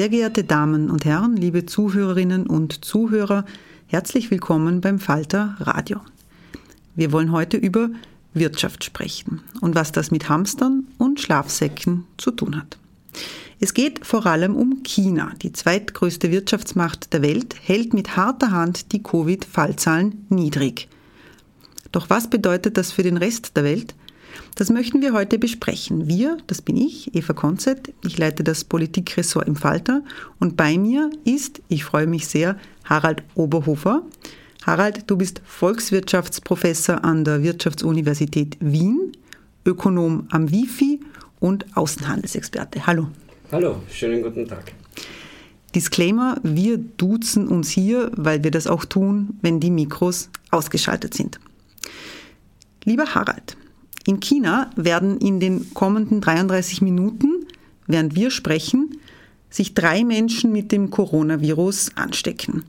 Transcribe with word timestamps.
Sehr 0.00 0.08
geehrte 0.08 0.44
Damen 0.44 0.88
und 0.88 1.04
Herren, 1.04 1.36
liebe 1.36 1.66
Zuhörerinnen 1.66 2.46
und 2.46 2.86
Zuhörer, 2.86 3.44
herzlich 3.86 4.30
willkommen 4.30 4.80
beim 4.80 4.98
Falter 4.98 5.56
Radio. 5.60 6.00
Wir 6.94 7.12
wollen 7.12 7.32
heute 7.32 7.58
über 7.58 7.90
Wirtschaft 8.32 8.82
sprechen 8.82 9.42
und 9.60 9.74
was 9.74 9.92
das 9.92 10.10
mit 10.10 10.30
Hamstern 10.30 10.86
und 10.96 11.20
Schlafsäcken 11.20 12.06
zu 12.16 12.30
tun 12.30 12.56
hat. 12.56 12.78
Es 13.60 13.74
geht 13.74 14.06
vor 14.06 14.24
allem 14.24 14.56
um 14.56 14.82
China. 14.84 15.32
Die 15.42 15.52
zweitgrößte 15.52 16.30
Wirtschaftsmacht 16.30 17.12
der 17.12 17.20
Welt 17.20 17.54
hält 17.62 17.92
mit 17.92 18.16
harter 18.16 18.52
Hand 18.52 18.92
die 18.92 19.02
Covid-Fallzahlen 19.02 20.24
niedrig. 20.30 20.88
Doch 21.92 22.08
was 22.08 22.30
bedeutet 22.30 22.78
das 22.78 22.90
für 22.90 23.02
den 23.02 23.18
Rest 23.18 23.54
der 23.54 23.64
Welt? 23.64 23.94
Das 24.54 24.70
möchten 24.70 25.00
wir 25.02 25.12
heute 25.12 25.38
besprechen. 25.38 26.08
Wir, 26.08 26.38
das 26.46 26.62
bin 26.62 26.76
ich, 26.76 27.14
Eva 27.14 27.32
Konzett, 27.32 27.92
ich 28.04 28.18
leite 28.18 28.44
das 28.44 28.64
Politikressort 28.64 29.46
im 29.48 29.56
Falter 29.56 30.02
und 30.38 30.56
bei 30.56 30.76
mir 30.78 31.10
ist, 31.24 31.62
ich 31.68 31.84
freue 31.84 32.06
mich 32.06 32.26
sehr, 32.26 32.56
Harald 32.84 33.22
Oberhofer. 33.34 34.02
Harald, 34.66 35.04
du 35.06 35.16
bist 35.16 35.40
Volkswirtschaftsprofessor 35.44 37.04
an 37.04 37.24
der 37.24 37.42
Wirtschaftsuniversität 37.42 38.56
Wien, 38.60 39.12
Ökonom 39.64 40.26
am 40.30 40.50
WIFI 40.50 41.00
und 41.38 41.76
Außenhandelsexperte. 41.76 42.86
Hallo. 42.86 43.08
Hallo, 43.52 43.82
schönen 43.90 44.22
guten 44.22 44.46
Tag. 44.46 44.72
Disclaimer, 45.74 46.36
wir 46.42 46.78
duzen 46.78 47.46
uns 47.46 47.70
hier, 47.70 48.10
weil 48.16 48.42
wir 48.42 48.50
das 48.50 48.66
auch 48.66 48.84
tun, 48.84 49.38
wenn 49.40 49.60
die 49.60 49.70
Mikros 49.70 50.28
ausgeschaltet 50.50 51.14
sind. 51.14 51.38
Lieber 52.84 53.14
Harald, 53.14 53.56
in 54.06 54.20
China 54.20 54.70
werden 54.76 55.18
in 55.18 55.40
den 55.40 55.74
kommenden 55.74 56.20
33 56.20 56.82
Minuten, 56.82 57.46
während 57.86 58.14
wir 58.14 58.30
sprechen, 58.30 58.98
sich 59.50 59.74
drei 59.74 60.04
Menschen 60.04 60.52
mit 60.52 60.72
dem 60.72 60.90
Coronavirus 60.90 61.96
anstecken. 61.96 62.64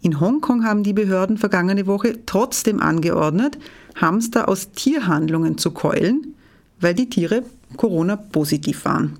In 0.00 0.20
Hongkong 0.20 0.64
haben 0.64 0.82
die 0.82 0.92
Behörden 0.92 1.38
vergangene 1.38 1.86
Woche 1.86 2.18
trotzdem 2.26 2.80
angeordnet, 2.80 3.58
Hamster 3.96 4.48
aus 4.48 4.70
Tierhandlungen 4.72 5.58
zu 5.58 5.70
keulen, 5.70 6.34
weil 6.80 6.94
die 6.94 7.08
Tiere 7.08 7.42
Corona-positiv 7.76 8.84
waren. 8.84 9.18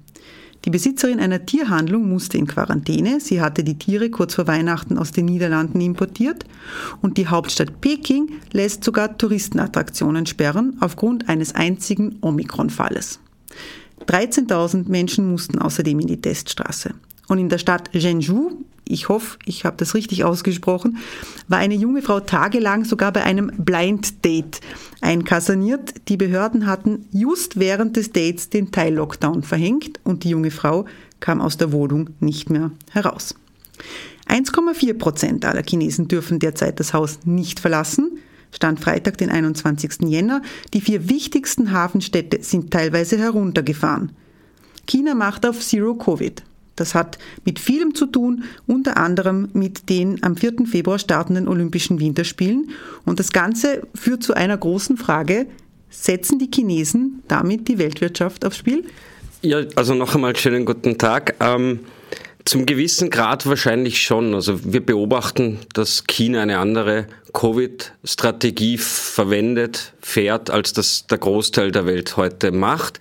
Die 0.64 0.70
Besitzerin 0.70 1.20
einer 1.20 1.44
Tierhandlung 1.44 2.08
musste 2.08 2.38
in 2.38 2.47
Quarantäne. 2.47 3.20
Sie 3.20 3.42
hatte 3.42 3.64
die 3.64 3.78
Tiere 3.78 4.08
kurz 4.08 4.34
vor 4.34 4.47
Weihnachten 4.47 4.98
aus 4.98 5.12
den 5.12 5.26
Niederlanden 5.26 5.80
importiert. 5.80 6.44
Und 7.02 7.19
die 7.19 7.28
Hauptstadt 7.28 7.82
Peking 7.82 8.41
lässt 8.52 8.82
sogar 8.82 9.19
Touristenattraktionen 9.19 10.25
sperren 10.25 10.78
aufgrund 10.80 11.28
eines 11.28 11.54
einzigen 11.54 12.16
Omikron-Falles. 12.22 13.20
13.000 14.06 14.88
Menschen 14.88 15.30
mussten 15.30 15.58
außerdem 15.58 16.00
in 16.00 16.06
die 16.06 16.20
Teststraße. 16.20 16.94
Und 17.28 17.38
in 17.38 17.50
der 17.50 17.58
Stadt 17.58 17.91
Zhengzhou, 17.92 18.64
ich 18.86 19.08
hoffe, 19.08 19.38
ich 19.46 19.64
habe 19.64 19.76
das 19.78 19.94
richtig 19.94 20.24
ausgesprochen, 20.24 20.98
war 21.48 21.58
eine 21.58 21.74
junge 21.74 22.02
Frau 22.02 22.20
tagelang 22.20 22.84
sogar 22.84 23.12
bei 23.12 23.22
einem 23.22 23.50
Blind 23.56 24.24
Date 24.24 24.60
einkaserniert. 25.00 25.94
Die 26.08 26.16
Behörden 26.16 26.66
hatten 26.66 27.06
just 27.12 27.58
während 27.58 27.96
des 27.96 28.12
Dates 28.12 28.50
den 28.50 28.72
Teil-Lockdown 28.72 29.42
verhängt 29.42 30.00
und 30.04 30.24
die 30.24 30.30
junge 30.30 30.50
Frau 30.50 30.86
kam 31.20 31.40
aus 31.40 31.56
der 31.56 31.72
Wohnung 31.72 32.10
nicht 32.20 32.50
mehr 32.50 32.70
heraus. 32.90 33.34
1,4 34.28 34.94
Prozent 34.94 35.44
aller 35.44 35.62
Chinesen 35.62 36.08
dürfen 36.08 36.38
derzeit 36.38 36.80
das 36.80 36.92
Haus 36.92 37.20
nicht 37.24 37.60
verlassen. 37.60 38.18
Stand 38.50 38.80
Freitag, 38.80 39.18
den 39.18 39.30
21. 39.30 40.02
Jänner. 40.02 40.42
Die 40.72 40.80
vier 40.80 41.08
wichtigsten 41.08 41.72
Hafenstädte 41.72 42.42
sind 42.42 42.70
teilweise 42.70 43.19
heruntergefahren. 43.19 44.12
China 44.87 45.14
macht 45.14 45.44
auf 45.46 45.60
Zero 45.60 45.94
Covid. 45.94 46.42
Das 46.76 46.94
hat 46.94 47.19
mit 47.44 47.59
vielem 47.59 47.94
zu 47.94 48.06
tun, 48.06 48.44
unter 48.67 48.97
anderem 48.97 49.49
mit 49.53 49.88
den 49.88 50.23
am 50.23 50.37
4. 50.37 50.67
Februar 50.67 50.99
startenden 50.99 51.49
Olympischen 51.49 52.00
Winterspielen. 52.00 52.71
Und 53.05 53.21
das 53.21 53.32
Ganze 53.32 53.87
führt 53.94 54.23
zu 54.23 54.35
einer 54.35 54.56
großen 54.56 54.97
Frage, 54.97 55.47
setzen 55.91 56.38
die 56.38 56.50
Chinesen 56.53 57.23
damit 57.29 57.69
die 57.69 57.79
Weltwirtschaft 57.79 58.44
aufs 58.44 58.59
Spiel? 58.59 58.85
Ja, 59.43 59.62
also 59.76 59.94
noch 59.94 60.15
einmal 60.15 60.35
schönen 60.37 60.65
guten 60.65 60.99
Tag. 60.99 61.37
Ähm, 61.41 61.81
zum 62.44 62.67
gewissen 62.67 63.11
Grad 63.11 63.47
wahrscheinlich 63.47 64.03
schon. 64.03 64.35
Also 64.35 64.73
wir 64.73 64.85
beobachten, 64.85 65.61
dass 65.73 66.06
China 66.06 66.43
eine 66.43 66.59
andere 66.59 67.06
Covid-Strategie 67.32 68.79
verwendet, 68.79 69.94
fährt, 70.00 70.50
als 70.50 70.73
das 70.73 71.06
der 71.06 71.19
Großteil 71.19 71.73
der 71.73 71.87
Welt 71.87 72.17
heute 72.17 72.53
macht. 72.53 73.00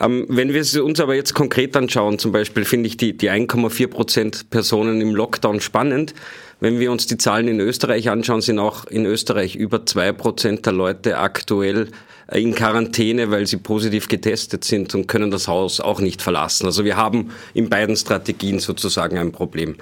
Ähm, 0.00 0.26
wenn 0.28 0.52
wir 0.52 0.60
es 0.60 0.76
uns 0.76 1.00
aber 1.00 1.14
jetzt 1.14 1.34
konkret 1.34 1.76
anschauen, 1.76 2.18
zum 2.18 2.32
Beispiel 2.32 2.64
finde 2.64 2.88
ich 2.88 2.96
die, 2.96 3.16
die 3.16 3.30
1,4 3.30 3.88
Prozent 3.88 4.50
Personen 4.50 5.00
im 5.00 5.14
Lockdown 5.14 5.60
spannend, 5.60 6.14
Wenn 6.62 6.78
wir 6.78 6.92
uns 6.92 7.08
die 7.08 7.16
Zahlen 7.16 7.48
in 7.48 7.58
Österreich 7.58 8.08
anschauen, 8.08 8.40
sind 8.40 8.60
auch 8.60 8.84
in 8.84 9.04
Österreich 9.04 9.56
über 9.56 9.84
zwei 9.84 10.12
Prozent 10.12 10.64
der 10.64 10.72
Leute 10.72 11.18
aktuell 11.18 11.88
in 12.32 12.54
Quarantäne, 12.54 13.32
weil 13.32 13.48
sie 13.48 13.56
positiv 13.56 14.06
getestet 14.06 14.62
sind 14.62 14.94
und 14.94 15.08
können 15.08 15.32
das 15.32 15.48
Haus 15.48 15.80
auch 15.80 15.98
nicht 15.98 16.22
verlassen. 16.22 16.66
Also 16.66 16.84
wir 16.84 16.96
haben 16.96 17.32
in 17.52 17.68
beiden 17.68 17.96
Strategien 17.96 18.60
sozusagen 18.60 19.18
ein 19.18 19.32
Problem. 19.32 19.74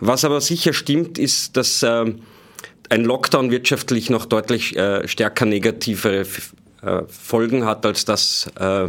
Was 0.00 0.24
aber 0.24 0.40
sicher 0.40 0.72
stimmt, 0.72 1.18
ist, 1.18 1.58
dass 1.58 1.82
äh, 1.82 2.06
ein 2.88 3.04
Lockdown 3.04 3.50
wirtschaftlich 3.50 4.08
noch 4.08 4.24
deutlich 4.24 4.74
äh, 4.78 5.06
stärker 5.06 5.44
negative 5.44 6.26
äh, 6.80 7.02
Folgen 7.06 7.66
hat, 7.66 7.84
als 7.84 8.06
das 8.06 8.50
äh, 8.58 8.88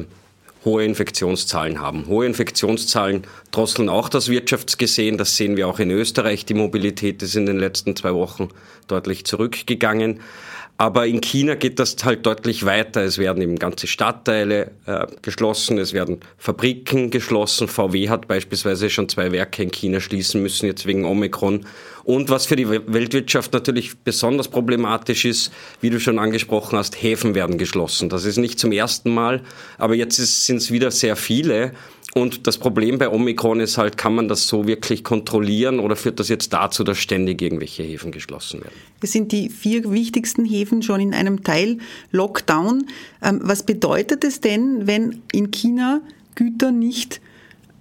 hohe 0.65 0.83
Infektionszahlen 0.83 1.79
haben. 1.79 2.07
Hohe 2.07 2.25
Infektionszahlen 2.25 3.23
drosseln 3.51 3.87
auch 3.87 4.09
das 4.09 4.27
Wirtschaftsgesehen. 4.29 5.17
Das 5.17 5.37
sehen 5.37 5.55
wir 5.55 5.67
auch 5.67 5.79
in 5.79 5.91
Österreich. 5.91 6.45
Die 6.45 6.55
Mobilität 6.55 7.21
ist 7.21 7.35
in 7.35 7.45
den 7.45 7.59
letzten 7.59 7.95
zwei 7.95 8.13
Wochen 8.13 8.49
deutlich 8.87 9.25
zurückgegangen. 9.25 10.19
Aber 10.77 11.07
in 11.07 11.21
China 11.21 11.55
geht 11.55 11.79
das 11.79 11.95
halt 12.03 12.25
deutlich 12.25 12.65
weiter. 12.65 13.01
Es 13.01 13.17
werden 13.17 13.41
eben 13.41 13.57
ganze 13.57 13.87
Stadtteile 13.87 14.71
äh, 14.85 15.07
geschlossen, 15.21 15.77
es 15.77 15.93
werden 15.93 16.19
Fabriken 16.37 17.11
geschlossen. 17.11 17.69
VW 17.69 18.09
hat 18.09 18.27
beispielsweise 18.27 18.89
schon 18.89 19.07
zwei 19.07 19.31
Werke 19.31 19.63
in 19.63 19.71
China 19.71 20.01
schließen 20.01 20.41
müssen, 20.41 20.65
jetzt 20.65 20.85
wegen 20.85 21.05
Omikron. 21.05 21.65
Und 22.03 22.29
was 22.29 22.45
für 22.45 22.57
die 22.57 22.69
Weltwirtschaft 22.69 23.53
natürlich 23.53 23.97
besonders 23.99 24.49
problematisch 24.49 25.23
ist, 25.23 25.51
wie 25.79 25.89
du 25.89 25.99
schon 25.99 26.19
angesprochen 26.19 26.77
hast, 26.77 27.01
Häfen 27.01 27.35
werden 27.35 27.57
geschlossen. 27.57 28.09
Das 28.09 28.25
ist 28.25 28.37
nicht 28.37 28.59
zum 28.59 28.73
ersten 28.73 29.13
Mal, 29.13 29.41
aber 29.77 29.95
jetzt 29.95 30.17
sind 30.17 30.57
es 30.57 30.71
wieder 30.71 30.91
sehr 30.91 31.15
viele. 31.15 31.71
Und 32.17 32.47
das 32.47 32.57
Problem 32.57 32.97
bei 32.97 33.09
Omikron 33.09 33.59
ist 33.59 33.77
halt, 33.77 33.97
kann 33.97 34.15
man 34.15 34.29
das 34.29 34.47
so 34.47 34.67
wirklich 34.67 35.03
kontrollieren 35.03 35.81
oder 35.81 35.97
führt 35.97 36.17
das 36.17 36.29
jetzt 36.29 36.53
dazu, 36.53 36.85
dass 36.85 36.97
ständig 36.97 37.41
irgendwelche 37.41 37.83
Häfen 37.83 38.13
geschlossen 38.13 38.61
werden? 38.61 38.73
Es 39.01 39.11
sind 39.11 39.33
die 39.33 39.49
vier 39.49 39.91
wichtigsten 39.91 40.45
Häfen 40.45 40.81
schon 40.81 41.01
in 41.01 41.13
einem 41.13 41.43
Teil 41.43 41.79
Lockdown. 42.11 42.87
Ähm, 43.21 43.41
was 43.43 43.63
bedeutet 43.63 44.23
es 44.23 44.39
denn, 44.39 44.87
wenn 44.87 45.23
in 45.33 45.51
China 45.51 45.99
Güter 46.35 46.71
nicht 46.71 47.19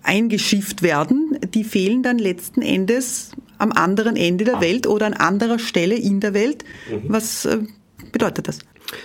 eingeschifft 0.03 0.83
werden? 0.83 1.39
Die 1.55 1.63
fehlen 1.63 2.03
dann 2.03 2.19
letzten 2.19 2.61
Endes 2.61 3.31
am 3.59 3.71
anderen 3.71 4.17
Ende 4.17 4.45
der 4.45 4.61
Welt 4.61 4.89
oder 4.89 5.07
an 5.07 5.15
anderer 5.15 5.61
Stelle 5.61 5.95
in 5.95 6.19
der 6.19 6.35
Welt. 6.35 6.65
Mhm. 6.91 7.03
Was 7.07 7.45
äh, 7.45 7.59
bedeutet 8.11 8.49
das? 8.49 8.59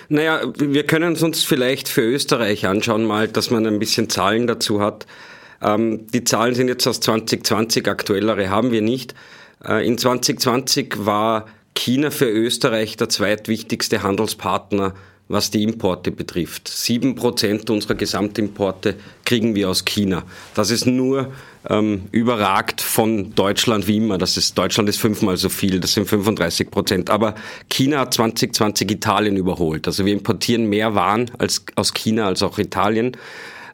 Naja, 0.08 0.42
wir 0.56 0.86
können 0.86 1.14
es 1.14 1.24
uns 1.24 1.44
vielleicht 1.44 1.88
für 1.88 2.02
Österreich 2.02 2.66
anschauen, 2.68 3.06
mal, 3.06 3.28
dass 3.28 3.50
man 3.52 3.66
ein 3.66 3.80
bisschen 3.80 4.10
Zahlen 4.10 4.48
dazu 4.48 4.82
hat. 4.82 5.06
Ähm, 5.62 6.08
die 6.08 6.24
Zahlen 6.24 6.56
sind 6.56 6.68
jetzt 6.68 6.88
aus 6.88 7.00
2020, 7.00 7.88
aktuellere 7.88 8.50
haben 8.50 8.72
wir 8.72 8.82
nicht. 8.82 9.14
Äh, 9.66 9.86
in 9.86 9.98
2020 9.98 11.06
war 11.06 11.48
China 11.76 12.12
für 12.12 12.30
Österreich 12.30 12.98
der 12.98 13.10
zweitwichtigste 13.10 14.04
Handelspartner 14.04 14.94
was 15.30 15.52
die 15.52 15.62
Importe 15.62 16.12
betrifft. 16.12 16.68
Sieben 16.68 17.14
Prozent 17.14 17.70
unserer 17.70 17.94
Gesamtimporte 17.94 18.96
kriegen 19.26 19.54
wir 19.54 19.70
aus 19.70 19.86
China. 19.86 20.24
Das 20.56 20.72
ist 20.72 20.88
nur 20.88 21.32
ähm, 21.70 22.04
überragt 22.12 22.82
von 22.82 23.36
Deutschland 23.36 23.88
wie 23.88 23.98
immer. 23.98 24.18
Das 24.18 24.38
ist, 24.38 24.58
Deutschland 24.58 24.90
ist 24.90 25.00
fünfmal 25.00 25.38
so 25.38 25.50
viel, 25.50 25.80
das 25.80 25.94
sind 25.94 26.10
35 26.10 26.72
Prozent. 26.72 27.10
Aber 27.12 27.36
China 27.70 28.00
hat 28.00 28.14
2020 28.16 28.90
Italien 28.90 29.38
überholt. 29.38 29.86
Also 29.86 30.04
wir 30.04 30.14
importieren 30.14 30.66
mehr 30.66 30.96
Waren 30.96 31.30
als, 31.38 31.64
aus 31.76 31.94
China 31.94 32.26
als 32.26 32.42
auch 32.42 32.58
Italien. 32.58 33.16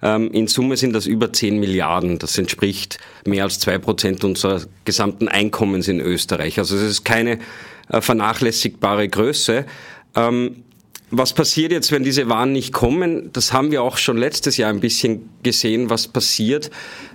Ähm, 0.02 0.32
in 0.32 0.48
Summe 0.48 0.76
sind 0.76 0.92
das 0.92 1.06
über 1.06 1.32
10 1.32 1.58
Milliarden. 1.58 2.20
Das 2.20 2.38
entspricht 2.38 2.98
mehr 3.26 3.46
als 3.46 3.60
zwei 3.60 3.78
Prozent 3.78 4.26
unserer 4.26 4.62
gesamten 4.84 5.30
Einkommens 5.30 5.88
in 5.88 6.02
Österreich. 6.02 6.60
Also 6.60 6.76
es 6.76 6.84
ist 6.84 7.06
keine 7.06 7.40
äh, 7.88 8.02
vernachlässigbare 8.02 9.08
Größe. 9.08 9.66
Ähm, 10.16 10.65
was 11.18 11.34
passiert 11.34 11.72
jetzt, 11.72 11.92
wenn 11.92 12.04
diese 12.04 12.30
Waren 12.30 12.52
nicht 12.52 12.74
kommen? 12.74 13.32
Das 13.34 13.54
haben 13.54 13.72
wir 13.72 13.84
auch 13.84 13.98
schon 13.98 14.18
letztes 14.18 14.58
Jahr 14.58 14.70
ein 14.70 14.80
bisschen 14.80 15.30
gesehen, 15.44 15.90
was 15.90 16.08
passiert. 16.08 16.72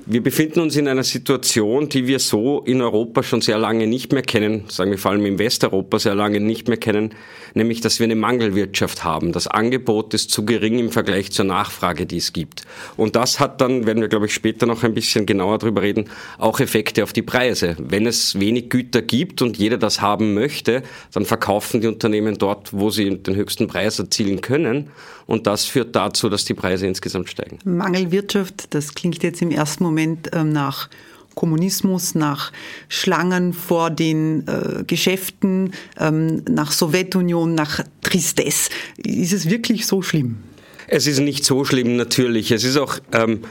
Wir 0.07 0.23
befinden 0.23 0.61
uns 0.61 0.77
in 0.77 0.89
einer 0.89 1.05
Situation, 1.05 1.89
die 1.89 2.07
wir 2.07 2.19
so 2.19 2.63
in 2.63 2.81
Europa 2.81 3.23
schon 3.23 3.43
sehr 3.43 3.59
lange 3.59 3.87
nicht 3.87 4.13
mehr 4.13 4.23
kennen, 4.23 4.65
sagen 4.69 4.91
wir 4.91 4.99
vor 4.99 5.11
allem 5.11 5.27
in 5.27 5.39
Westeuropa 5.39 5.99
sehr 5.99 6.15
lange 6.15 6.41
nicht 6.41 6.69
mehr 6.69 6.79
kennen, 6.79 7.15
nämlich 7.55 7.81
dass 7.81 8.01
wir 8.01 8.05
eine 8.05 8.17
Mangelwirtschaft 8.17 9.05
haben. 9.05 9.33
Das 9.33 9.47
Angebot 9.47 10.15
ist 10.15 10.31
zu 10.31 10.45
gering 10.45 10.79
im 10.79 10.91
Vergleich 10.91 11.33
zur 11.33 11.45
Nachfrage, 11.45 12.07
die 12.07 12.17
es 12.17 12.33
gibt. 12.33 12.63
Und 12.97 13.15
das 13.15 13.41
hat 13.41 13.61
dann, 13.61 13.87
werden 13.87 14.01
wir 14.01 14.09
glaube 14.09 14.27
ich 14.27 14.35
später 14.35 14.67
noch 14.67 14.83
ein 14.85 14.95
bisschen 14.95 15.27
genauer 15.27 15.59
darüber 15.59 15.83
reden, 15.83 16.07
auch 16.39 16.61
Effekte 16.61 17.05
auf 17.05 17.13
die 17.13 17.23
Preise. 17.23 17.77
Wenn 17.79 18.07
es 18.07 18.41
wenig 18.41 18.71
Güter 18.71 19.03
gibt 19.03 19.43
und 19.43 19.59
jeder 19.59 19.77
das 19.77 20.01
haben 20.01 20.35
möchte, 20.35 20.83
dann 21.13 21.25
verkaufen 21.25 21.83
die 21.83 21.89
Unternehmen 21.89 22.39
dort, 22.39 22.73
wo 22.73 22.91
sie 22.91 23.19
den 23.19 23.37
höchsten 23.37 23.67
Preis 23.67 23.99
erzielen 23.99 24.41
können. 24.41 24.91
Und 25.27 25.47
das 25.47 25.65
führt 25.65 25.95
dazu, 25.95 26.29
dass 26.29 26.45
die 26.45 26.55
Preise 26.55 26.89
insgesamt 26.89 27.29
steigen. 27.29 27.59
Mangelwirtschaft, 27.65 28.75
das 28.75 28.95
klingt 28.97 29.23
jetzt 29.23 29.41
im 29.41 29.53
ersten 29.53 29.85
Moment 29.85 29.90
ähm, 30.33 30.53
nach 30.53 30.89
Kommunismus, 31.35 32.15
nach 32.15 32.53
Schlangen 32.89 33.53
vor 33.53 33.91
den 33.91 34.47
äh, 34.47 34.85
Geschäften, 34.87 35.73
ähm, 35.99 36.43
nach 36.49 36.73
Sowjetunion, 36.73 37.55
nach 37.55 37.83
Tristesse. 38.03 38.71
Ist 38.99 39.33
es 39.33 39.49
wirklich 39.49 39.87
so 39.87 40.03
schlimm? 40.03 40.39
Es 40.87 41.07
ist 41.07 41.21
nicht 41.21 41.45
so 41.45 41.65
schlimm, 41.65 41.97
natürlich. 41.97 42.51
Es 42.51 42.65
ist 42.65 42.77
auch, 42.77 42.99
ähm, 43.13 43.43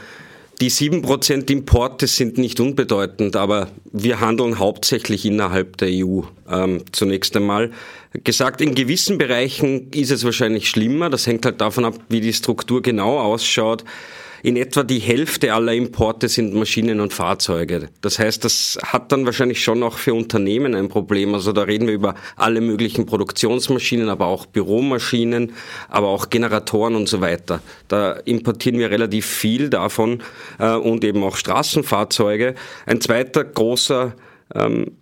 die 0.60 0.70
7% 0.70 1.50
Importe 1.50 2.06
sind 2.06 2.36
nicht 2.36 2.60
unbedeutend, 2.60 3.34
aber 3.34 3.70
wir 3.92 4.20
handeln 4.20 4.58
hauptsächlich 4.58 5.24
innerhalb 5.24 5.78
der 5.78 5.88
EU 5.90 6.20
ähm, 6.50 6.84
zunächst 6.92 7.34
einmal. 7.34 7.70
Gesagt, 8.24 8.60
in 8.60 8.74
gewissen 8.74 9.16
Bereichen 9.16 9.90
ist 9.92 10.10
es 10.10 10.22
wahrscheinlich 10.22 10.68
schlimmer. 10.68 11.08
Das 11.08 11.26
hängt 11.26 11.46
halt 11.46 11.62
davon 11.62 11.86
ab, 11.86 11.94
wie 12.10 12.20
die 12.20 12.34
Struktur 12.34 12.82
genau 12.82 13.18
ausschaut. 13.18 13.84
In 14.42 14.56
etwa 14.56 14.82
die 14.82 14.98
Hälfte 14.98 15.52
aller 15.52 15.74
Importe 15.74 16.28
sind 16.28 16.54
Maschinen 16.54 17.00
und 17.00 17.12
Fahrzeuge. 17.12 17.88
Das 18.00 18.18
heißt, 18.18 18.44
das 18.44 18.78
hat 18.84 19.12
dann 19.12 19.26
wahrscheinlich 19.26 19.62
schon 19.62 19.82
auch 19.82 19.98
für 19.98 20.14
Unternehmen 20.14 20.74
ein 20.74 20.88
Problem. 20.88 21.34
Also 21.34 21.52
da 21.52 21.62
reden 21.62 21.86
wir 21.86 21.94
über 21.94 22.14
alle 22.36 22.60
möglichen 22.60 23.06
Produktionsmaschinen, 23.06 24.08
aber 24.08 24.26
auch 24.26 24.46
Büromaschinen, 24.46 25.52
aber 25.88 26.08
auch 26.08 26.30
Generatoren 26.30 26.94
und 26.94 27.08
so 27.08 27.20
weiter. 27.20 27.60
Da 27.88 28.12
importieren 28.12 28.78
wir 28.78 28.90
relativ 28.90 29.26
viel 29.26 29.68
davon 29.68 30.22
äh, 30.58 30.74
und 30.74 31.04
eben 31.04 31.22
auch 31.22 31.36
Straßenfahrzeuge. 31.36 32.54
Ein 32.86 33.00
zweiter 33.00 33.44
großer 33.44 34.14
ähm, 34.54 34.84
äh, 34.84 34.99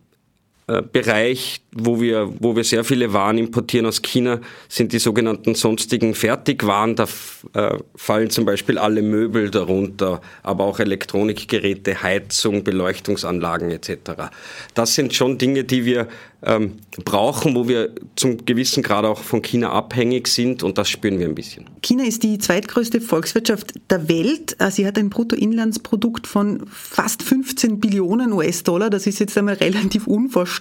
Bereich, 0.83 1.63
wo 1.73 1.99
wir, 1.99 2.31
wo 2.41 2.55
wir 2.55 2.63
sehr 2.63 2.85
viele 2.85 3.15
Waren 3.15 3.39
importieren 3.39 3.87
aus 3.87 4.03
China, 4.03 4.41
sind 4.69 4.93
die 4.93 4.99
sogenannten 4.99 5.55
sonstigen 5.55 6.15
Fertigwaren. 6.15 6.95
Da 6.95 7.07
äh, 7.55 7.79
fallen 7.95 8.29
zum 8.29 8.45
Beispiel 8.45 8.77
alle 8.77 9.01
Möbel 9.01 9.51
darunter, 9.51 10.21
aber 10.43 10.65
auch 10.65 10.79
Elektronikgeräte, 10.79 12.03
Heizung, 12.03 12.65
Beleuchtungsanlagen 12.65 13.71
etc. 13.71 14.31
Das 14.75 14.95
sind 14.95 15.15
schon 15.15 15.39
Dinge, 15.39 15.65
die 15.65 15.87
wir 15.87 16.09
ähm, 16.43 16.75
brauchen, 17.05 17.55
wo 17.57 17.67
wir 17.67 17.95
zum 18.15 18.45
gewissen 18.45 18.83
Grad 18.83 19.05
auch 19.05 19.21
von 19.23 19.43
China 19.43 19.73
abhängig 19.73 20.29
sind 20.29 20.63
und 20.63 20.79
das 20.79 20.89
spüren 20.89 21.19
wir 21.19 21.27
ein 21.27 21.35
bisschen. 21.35 21.65
China 21.83 22.05
ist 22.05 22.23
die 22.23 22.39
zweitgrößte 22.39 23.01
Volkswirtschaft 23.01 23.73
der 23.91 24.09
Welt. 24.09 24.55
Äh, 24.61 24.71
sie 24.71 24.87
hat 24.87 24.99
ein 24.99 25.11
Bruttoinlandsprodukt 25.11 26.27
von 26.27 26.65
fast 26.71 27.23
15 27.23 27.81
Billionen 27.81 28.33
US-Dollar. 28.33 28.91
Das 28.91 29.07
ist 29.07 29.19
jetzt 29.19 29.37
einmal 29.37 29.55
relativ 29.55 30.07
unvorstellbar. 30.07 30.58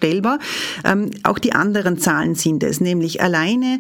Ähm, 0.84 1.12
auch 1.24 1.40
die 1.40 1.54
anderen 1.54 1.98
Zahlen 1.98 2.36
sind 2.36 2.64
es, 2.64 2.82
nämlich 2.82 3.22
alleine 3.22 3.80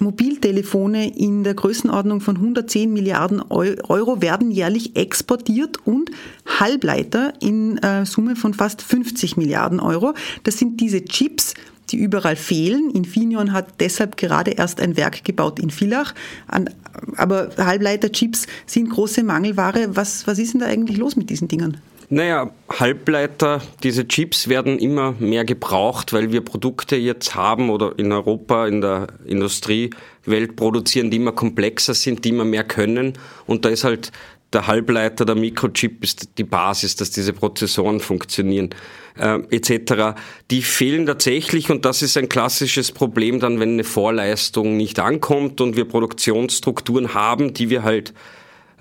Mobiltelefone 0.00 1.16
in 1.16 1.44
der 1.44 1.54
Größenordnung 1.54 2.20
von 2.20 2.36
110 2.36 2.92
Milliarden 2.92 3.42
Euro 3.42 4.22
werden 4.22 4.50
jährlich 4.50 4.96
exportiert 4.96 5.78
und 5.86 6.10
Halbleiter 6.58 7.32
in 7.40 7.78
äh, 7.78 8.06
Summe 8.06 8.36
von 8.36 8.54
fast 8.54 8.82
50 8.82 9.36
Milliarden 9.36 9.80
Euro. 9.80 10.14
Das 10.44 10.58
sind 10.58 10.80
diese 10.80 11.04
Chips, 11.04 11.54
die 11.90 11.96
überall 11.96 12.36
fehlen. 12.36 12.90
Infineon 12.90 13.52
hat 13.52 13.80
deshalb 13.80 14.16
gerade 14.16 14.52
erst 14.52 14.80
ein 14.80 14.96
Werk 14.96 15.24
gebaut 15.24 15.58
in 15.58 15.70
Villach. 15.70 16.14
Aber 17.16 17.50
Halbleiterchips 17.56 18.46
sind 18.66 18.90
große 18.90 19.22
Mangelware. 19.22 19.96
Was, 19.96 20.26
was 20.26 20.38
ist 20.38 20.52
denn 20.52 20.60
da 20.60 20.66
eigentlich 20.66 20.98
los 20.98 21.16
mit 21.16 21.30
diesen 21.30 21.48
Dingen? 21.48 21.78
Naja, 22.10 22.50
Halbleiter, 22.70 23.60
diese 23.82 24.08
Chips 24.08 24.48
werden 24.48 24.78
immer 24.78 25.14
mehr 25.18 25.44
gebraucht, 25.44 26.14
weil 26.14 26.32
wir 26.32 26.40
Produkte 26.40 26.96
jetzt 26.96 27.34
haben 27.34 27.68
oder 27.68 27.98
in 27.98 28.10
Europa, 28.12 28.66
in 28.66 28.80
der 28.80 29.08
Industriewelt 29.26 30.56
produzieren, 30.56 31.10
die 31.10 31.18
immer 31.18 31.32
komplexer 31.32 31.92
sind, 31.92 32.24
die 32.24 32.30
immer 32.30 32.46
mehr 32.46 32.64
können. 32.64 33.12
Und 33.46 33.66
da 33.66 33.68
ist 33.68 33.84
halt 33.84 34.10
der 34.54 34.66
Halbleiter, 34.66 35.26
der 35.26 35.34
Mikrochip 35.34 36.02
ist 36.02 36.38
die 36.38 36.44
Basis, 36.44 36.96
dass 36.96 37.10
diese 37.10 37.34
Prozessoren 37.34 38.00
funktionieren, 38.00 38.70
äh, 39.18 39.40
etc. 39.50 40.18
Die 40.50 40.62
fehlen 40.62 41.04
tatsächlich 41.04 41.70
und 41.70 41.84
das 41.84 42.00
ist 42.00 42.16
ein 42.16 42.30
klassisches 42.30 42.90
Problem 42.90 43.38
dann, 43.38 43.60
wenn 43.60 43.74
eine 43.74 43.84
Vorleistung 43.84 44.78
nicht 44.78 44.98
ankommt 44.98 45.60
und 45.60 45.76
wir 45.76 45.84
Produktionsstrukturen 45.84 47.12
haben, 47.12 47.52
die 47.52 47.68
wir 47.68 47.82
halt 47.82 48.14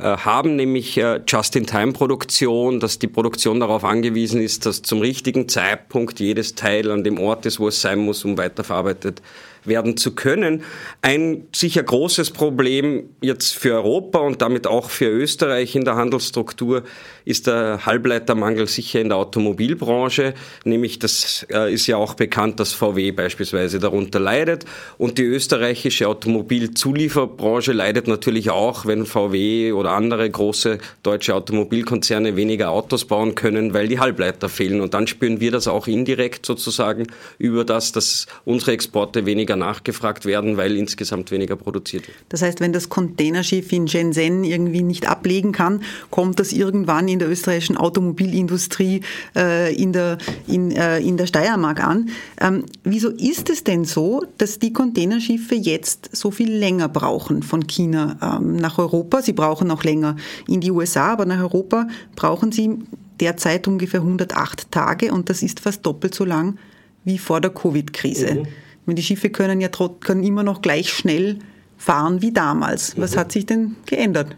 haben, 0.04 0.56
nämlich 0.56 0.98
äh, 0.98 1.22
Just-in-Time-Produktion, 1.28 2.80
dass 2.80 3.00
die 3.00 3.08
Produktion 3.08 3.60
darauf 3.60 3.84
angewiesen 3.84 4.42
ist, 4.42 4.66
dass 4.66 4.82
zum 4.82 5.02
richtigen 5.02 5.50
Zeitpunkt 5.50 6.20
jedes 6.20 6.56
Teil 6.56 6.92
an 6.92 7.04
dem 7.04 7.20
Ort 7.20 7.46
ist, 7.46 7.60
wo 7.60 7.68
es 7.68 7.82
sein 7.82 8.00
muss, 8.00 8.24
um 8.24 8.38
weiterverarbeitet 8.38 9.22
werden 9.68 9.98
zu 9.98 10.16
können. 10.16 10.64
Ein 11.02 11.48
sicher 11.54 11.84
großes 11.84 12.32
Problem 12.32 13.10
jetzt 13.22 13.56
für 13.56 13.74
Europa 13.76 14.20
und 14.20 14.42
damit 14.42 14.68
auch 14.68 14.90
für 14.90 15.08
Österreich 15.08 15.76
in 15.76 15.86
der 15.86 15.96
Handelsstruktur 15.96 16.84
ist 17.26 17.48
der 17.48 17.86
Halbleitermangel 17.86 18.68
sicher 18.68 19.02
in 19.02 19.10
der 19.10 19.18
Automobilbranche. 19.18 20.34
Nämlich, 20.64 20.98
das 20.98 21.46
äh, 21.52 21.74
ist 21.74 21.86
ja 21.88 21.98
auch 21.98 22.14
bekannt, 22.14 22.62
dass 22.62 22.72
VW 22.72 23.12
beispielsweise 23.12 23.80
darunter 23.80 24.20
leidet. 24.20 24.64
Und 24.98 25.18
die 25.18 25.24
österreichische 25.24 26.08
Automobilzulieferbranche 26.08 27.74
leidet 27.74 28.08
natürlich 28.08 28.50
auch, 28.50 28.86
wenn 28.86 29.06
VW 29.06 29.74
oder 29.74 29.92
andere 29.92 30.30
große 30.30 30.78
deutsche 31.04 31.36
Automobilkonzerne 31.36 32.38
weniger 32.38 32.70
Autos 32.70 33.04
bauen 33.04 33.36
können, 33.36 33.74
weil 33.74 33.90
die 33.90 34.00
Halbleiter 34.00 34.48
fehlen. 34.48 34.80
Und 34.80 34.94
dann 34.94 35.08
spüren 35.08 35.42
wir 35.42 35.52
das 35.52 35.68
auch 35.68 35.88
indirekt 35.88 36.46
sozusagen 36.46 37.08
über 37.38 37.66
das, 37.66 37.92
dass 37.92 38.28
unsere 38.46 38.72
Exporte 38.72 39.26
weniger 39.26 39.57
nachgefragt 39.58 40.26
werden, 40.26 40.58
weil 40.58 40.76
insgesamt 40.78 41.32
weniger 41.32 41.56
produziert 41.56 42.08
wird. 42.08 42.18
Das 42.30 42.42
heißt, 42.42 42.60
wenn 42.60 42.74
das 42.74 42.90
Containerschiff 42.90 43.72
in 43.72 43.88
Shenzhen 43.88 44.44
irgendwie 44.44 44.84
nicht 44.84 45.08
ablegen 45.08 45.52
kann, 45.52 45.82
kommt 46.10 46.40
das 46.40 46.54
irgendwann 46.54 47.08
in 47.08 47.20
der 47.20 47.30
österreichischen 47.30 47.78
Automobilindustrie 47.78 49.02
äh, 49.36 49.76
in, 49.76 49.94
der, 49.94 50.18
in, 50.48 50.72
äh, 50.72 51.00
in 51.00 51.18
der 51.18 51.28
Steiermark 51.28 51.84
an. 51.84 52.10
Ähm, 52.40 52.66
wieso 52.84 53.10
ist 53.10 53.50
es 53.50 53.64
denn 53.64 53.86
so, 53.86 54.26
dass 54.38 54.60
die 54.60 54.74
Containerschiffe 54.74 55.56
jetzt 55.56 56.16
so 56.16 56.32
viel 56.32 56.52
länger 56.52 56.90
brauchen 56.90 57.44
von 57.44 57.68
China 57.68 58.40
ähm, 58.40 58.56
nach 58.56 58.78
Europa? 58.78 59.22
Sie 59.22 59.34
brauchen 59.34 59.72
auch 59.72 59.84
länger 59.84 60.16
in 60.48 60.62
die 60.62 60.72
USA, 60.72 61.14
aber 61.14 61.26
nach 61.26 61.40
Europa 61.40 61.88
brauchen 62.16 62.52
sie 62.52 62.78
derzeit 63.20 63.68
ungefähr 63.68 64.02
108 64.02 64.72
Tage 64.72 65.12
und 65.12 65.30
das 65.30 65.42
ist 65.42 65.60
fast 65.60 65.86
doppelt 65.86 66.14
so 66.14 66.26
lang 66.26 66.58
wie 67.04 67.18
vor 67.18 67.42
der 67.42 67.52
Covid-Krise. 67.52 68.36
Mhm. 68.36 68.48
Die 68.96 69.04
Schiffe 69.04 69.30
können 69.30 69.62
ja 69.62 69.70
können 70.00 70.24
immer 70.24 70.44
noch 70.44 70.62
gleich 70.62 70.90
schnell 70.90 71.40
fahren 71.78 72.22
wie 72.22 72.32
damals. 72.32 72.98
Was 72.98 73.16
mhm. 73.16 73.20
hat 73.20 73.32
sich 73.32 73.46
denn 73.46 73.76
geändert? 73.86 74.36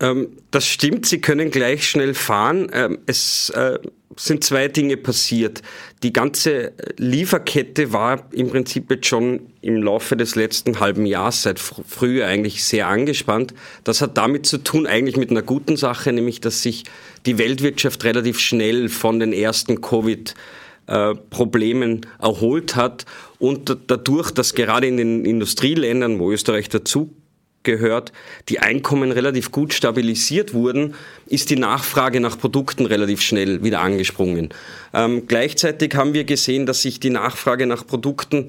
Ähm, 0.00 0.28
das 0.50 0.66
stimmt, 0.66 1.06
sie 1.06 1.20
können 1.20 1.50
gleich 1.50 1.88
schnell 1.88 2.14
fahren. 2.14 2.68
Ähm, 2.72 2.98
es 3.06 3.50
äh, 3.50 3.78
sind 4.16 4.44
zwei 4.44 4.68
Dinge 4.68 4.96
passiert. 4.96 5.62
Die 6.02 6.12
ganze 6.12 6.72
Lieferkette 6.98 7.92
war 7.92 8.28
im 8.32 8.50
Prinzip 8.50 8.90
jetzt 8.90 9.06
schon 9.06 9.52
im 9.62 9.82
Laufe 9.82 10.16
des 10.16 10.34
letzten 10.34 10.80
halben 10.80 11.06
Jahres, 11.06 11.42
seit 11.42 11.58
früher 11.58 12.26
eigentlich 12.26 12.64
sehr 12.64 12.88
angespannt. 12.88 13.54
Das 13.84 14.02
hat 14.02 14.18
damit 14.18 14.44
zu 14.44 14.58
tun, 14.58 14.86
eigentlich 14.86 15.16
mit 15.16 15.30
einer 15.30 15.42
guten 15.42 15.76
Sache, 15.76 16.12
nämlich 16.12 16.40
dass 16.40 16.62
sich 16.62 16.84
die 17.24 17.38
Weltwirtschaft 17.38 18.04
relativ 18.04 18.38
schnell 18.38 18.88
von 18.88 19.20
den 19.20 19.32
ersten 19.32 19.78
Covid- 19.78 20.34
äh, 20.86 21.14
Problemen 21.30 22.02
erholt 22.20 22.76
hat 22.76 23.06
und 23.38 23.76
dadurch, 23.86 24.30
dass 24.30 24.54
gerade 24.54 24.86
in 24.86 24.96
den 24.96 25.24
Industrieländern, 25.24 26.18
wo 26.18 26.30
Österreich 26.30 26.68
dazu 26.68 27.14
gehört, 27.62 28.12
die 28.48 28.58
Einkommen 28.58 29.12
relativ 29.12 29.50
gut 29.50 29.72
stabilisiert 29.72 30.54
wurden, 30.54 30.94
ist 31.26 31.50
die 31.50 31.56
Nachfrage 31.56 32.20
nach 32.20 32.38
Produkten 32.38 32.86
relativ 32.86 33.20
schnell 33.20 33.62
wieder 33.62 33.80
angesprungen. 33.80 34.50
Ähm, 34.92 35.26
gleichzeitig 35.26 35.94
haben 35.94 36.14
wir 36.14 36.24
gesehen, 36.24 36.66
dass 36.66 36.82
sich 36.82 37.00
die 37.00 37.10
Nachfrage 37.10 37.66
nach 37.66 37.86
Produkten 37.86 38.48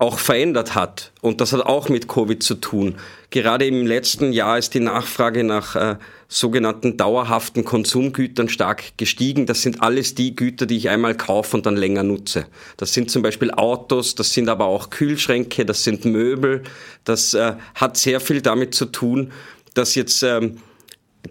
auch 0.00 0.18
verändert 0.18 0.74
hat. 0.74 1.12
Und 1.20 1.40
das 1.40 1.52
hat 1.52 1.60
auch 1.60 1.90
mit 1.90 2.08
Covid 2.08 2.42
zu 2.42 2.54
tun. 2.54 2.96
Gerade 3.28 3.66
im 3.66 3.86
letzten 3.86 4.32
Jahr 4.32 4.56
ist 4.56 4.72
die 4.72 4.80
Nachfrage 4.80 5.44
nach 5.44 5.76
äh, 5.76 5.96
sogenannten 6.26 6.96
dauerhaften 6.96 7.64
Konsumgütern 7.64 8.48
stark 8.48 8.96
gestiegen. 8.96 9.44
Das 9.44 9.60
sind 9.60 9.82
alles 9.82 10.14
die 10.14 10.34
Güter, 10.34 10.64
die 10.64 10.78
ich 10.78 10.88
einmal 10.88 11.14
kaufe 11.14 11.54
und 11.54 11.66
dann 11.66 11.76
länger 11.76 12.02
nutze. 12.02 12.46
Das 12.78 12.94
sind 12.94 13.10
zum 13.10 13.20
Beispiel 13.22 13.50
Autos, 13.50 14.14
das 14.14 14.32
sind 14.32 14.48
aber 14.48 14.64
auch 14.64 14.88
Kühlschränke, 14.88 15.66
das 15.66 15.84
sind 15.84 16.06
Möbel. 16.06 16.62
Das 17.04 17.34
äh, 17.34 17.54
hat 17.74 17.98
sehr 17.98 18.20
viel 18.20 18.40
damit 18.40 18.74
zu 18.74 18.86
tun, 18.86 19.32
dass 19.74 19.94
jetzt 19.94 20.22
ähm, 20.22 20.56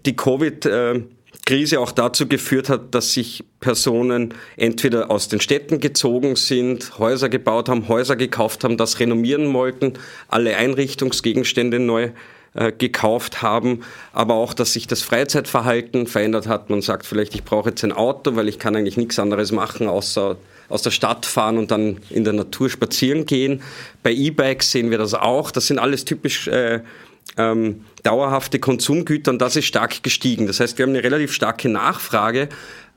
die 0.06 0.14
Covid 0.14 0.66
äh, 0.66 1.02
Krise 1.46 1.80
auch 1.80 1.92
dazu 1.92 2.28
geführt 2.28 2.68
hat, 2.68 2.94
dass 2.94 3.12
sich 3.12 3.44
Personen 3.60 4.34
entweder 4.56 5.10
aus 5.10 5.28
den 5.28 5.40
Städten 5.40 5.80
gezogen 5.80 6.36
sind, 6.36 6.98
Häuser 6.98 7.28
gebaut 7.28 7.68
haben, 7.68 7.88
Häuser 7.88 8.16
gekauft 8.16 8.64
haben, 8.64 8.76
das 8.76 9.00
renommieren 9.00 9.52
wollten, 9.52 9.94
alle 10.28 10.56
Einrichtungsgegenstände 10.56 11.78
neu 11.78 12.10
äh, 12.54 12.72
gekauft 12.72 13.42
haben, 13.42 13.82
aber 14.12 14.34
auch, 14.34 14.54
dass 14.54 14.72
sich 14.72 14.86
das 14.86 15.02
Freizeitverhalten 15.02 16.06
verändert 16.06 16.48
hat. 16.48 16.68
Man 16.68 16.82
sagt 16.82 17.06
vielleicht, 17.06 17.34
ich 17.34 17.44
brauche 17.44 17.70
jetzt 17.70 17.84
ein 17.84 17.92
Auto, 17.92 18.34
weil 18.34 18.48
ich 18.48 18.58
kann 18.58 18.74
eigentlich 18.74 18.96
nichts 18.96 19.18
anderes 19.18 19.52
machen, 19.52 19.88
außer 19.88 20.36
aus 20.68 20.82
der 20.82 20.90
Stadt 20.90 21.26
fahren 21.26 21.58
und 21.58 21.70
dann 21.70 21.98
in 22.10 22.24
der 22.24 22.32
Natur 22.32 22.70
spazieren 22.70 23.26
gehen. 23.26 23.62
Bei 24.02 24.12
E-Bikes 24.12 24.70
sehen 24.70 24.90
wir 24.90 24.98
das 24.98 25.14
auch. 25.14 25.50
Das 25.50 25.66
sind 25.66 25.78
alles 25.78 26.04
typisch 26.04 26.48
äh, 26.48 26.80
ähm, 27.36 27.84
dauerhafte 28.02 28.58
Konsumgüter 28.58 29.30
und 29.30 29.40
das 29.40 29.56
ist 29.56 29.66
stark 29.66 30.02
gestiegen. 30.02 30.46
Das 30.46 30.60
heißt, 30.60 30.78
wir 30.78 30.84
haben 30.84 30.90
eine 30.90 31.04
relativ 31.04 31.32
starke 31.32 31.68
Nachfrage 31.68 32.48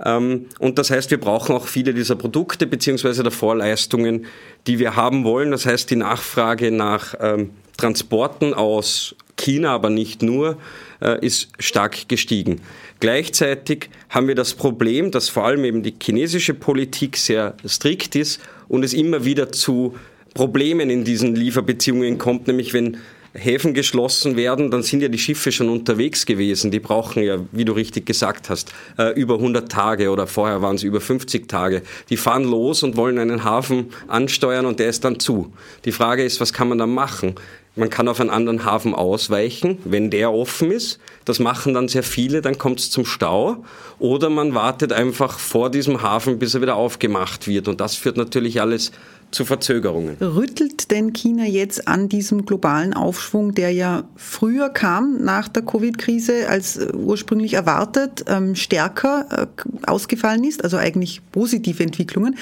ähm, 0.03 0.47
und 0.59 0.77
das 0.79 0.91
heißt, 0.91 1.11
wir 1.11 1.19
brauchen 1.19 1.55
auch 1.55 1.67
viele 1.67 1.93
dieser 1.93 2.15
Produkte 2.15 2.67
beziehungsweise 2.67 3.23
der 3.23 3.31
Vorleistungen, 3.31 4.25
die 4.67 4.79
wir 4.79 4.95
haben 4.95 5.23
wollen. 5.23 5.51
Das 5.51 5.65
heißt, 5.65 5.89
die 5.89 5.95
Nachfrage 5.95 6.71
nach 6.71 7.15
ähm, 7.19 7.51
Transporten 7.77 8.53
aus 8.53 9.15
China, 9.35 9.73
aber 9.73 9.89
nicht 9.89 10.21
nur, 10.21 10.57
äh, 11.01 11.25
ist 11.25 11.49
stark 11.59 12.07
gestiegen. 12.07 12.61
Gleichzeitig 12.99 13.89
haben 14.09 14.27
wir 14.27 14.35
das 14.35 14.53
Problem, 14.53 15.11
dass 15.11 15.27
vor 15.27 15.45
allem 15.45 15.65
eben 15.65 15.83
die 15.83 15.93
chinesische 16.01 16.53
Politik 16.53 17.17
sehr 17.17 17.55
strikt 17.67 18.15
ist 18.15 18.39
und 18.69 18.83
es 18.83 18.93
immer 18.93 19.25
wieder 19.25 19.51
zu 19.51 19.95
Problemen 20.33 20.89
in 20.89 21.03
diesen 21.03 21.35
Lieferbeziehungen 21.35 22.17
kommt, 22.17 22.47
nämlich 22.47 22.73
wenn 22.73 22.97
Häfen 23.33 23.73
geschlossen 23.73 24.35
werden, 24.35 24.69
dann 24.69 24.83
sind 24.83 25.01
ja 25.01 25.07
die 25.07 25.17
Schiffe 25.17 25.51
schon 25.51 25.69
unterwegs 25.69 26.25
gewesen. 26.25 26.69
Die 26.69 26.79
brauchen 26.79 27.23
ja, 27.23 27.39
wie 27.51 27.65
du 27.65 27.73
richtig 27.73 28.05
gesagt 28.05 28.49
hast, 28.49 28.71
äh, 28.97 29.13
über 29.19 29.35
100 29.35 29.71
Tage 29.71 30.11
oder 30.11 30.27
vorher 30.27 30.61
waren 30.61 30.75
es 30.75 30.83
über 30.83 31.01
50 31.01 31.47
Tage. 31.49 31.81
Die 32.09 32.17
fahren 32.17 32.43
los 32.43 32.83
und 32.83 32.95
wollen 32.95 33.17
einen 33.17 33.43
Hafen 33.43 33.87
ansteuern 34.07 34.67
und 34.67 34.79
der 34.79 34.89
ist 34.89 35.03
dann 35.03 35.19
zu. 35.19 35.51
Die 35.85 35.91
Frage 35.91 36.23
ist, 36.23 36.41
was 36.41 36.53
kann 36.53 36.69
man 36.69 36.77
da 36.77 36.85
machen? 36.85 37.35
Man 37.75 37.89
kann 37.89 38.07
auf 38.07 38.19
einen 38.19 38.29
anderen 38.29 38.65
Hafen 38.65 38.93
ausweichen, 38.93 39.79
wenn 39.83 40.11
der 40.11 40.31
offen 40.31 40.69
ist. 40.69 40.99
Das 41.25 41.39
machen 41.39 41.73
dann 41.73 41.87
sehr 41.87 42.03
viele, 42.03 42.43
dann 42.43 42.59
kommt 42.59 42.79
es 42.79 42.91
zum 42.91 43.03
Stau. 43.03 43.63
Oder 43.97 44.29
man 44.29 44.53
wartet 44.53 44.93
einfach 44.93 45.39
vor 45.39 45.71
diesem 45.71 46.03
Hafen, 46.03 46.37
bis 46.37 46.53
er 46.53 46.61
wieder 46.61 46.75
aufgemacht 46.75 47.47
wird. 47.47 47.67
Und 47.67 47.81
das 47.81 47.95
führt 47.95 48.15
natürlich 48.15 48.61
alles 48.61 48.91
zu 49.33 49.45
Verzögerungen. 49.45 50.15
Rüttelt 50.17 50.91
denn 50.91 51.11
China 51.11 51.45
jetzt 51.45 51.87
an 51.87 52.07
diesem 52.07 52.45
globalen 52.45 52.93
Aufschwung, 52.93 53.53
der 53.53 53.71
ja 53.71 54.03
früher 54.15 54.69
kam 54.69 55.23
nach 55.23 55.47
der 55.47 55.63
Covid-Krise 55.63 56.47
als 56.47 56.77
äh, 56.77 56.93
ursprünglich 56.93 57.53
erwartet, 57.53 58.25
ähm, 58.27 58.55
stärker 58.55 59.27
äh, 59.31 59.89
ausgefallen 59.89 60.43
ist, 60.43 60.63
also 60.63 60.77
eigentlich 60.77 61.21
positive 61.31 61.81
Entwicklungen? 61.81 62.37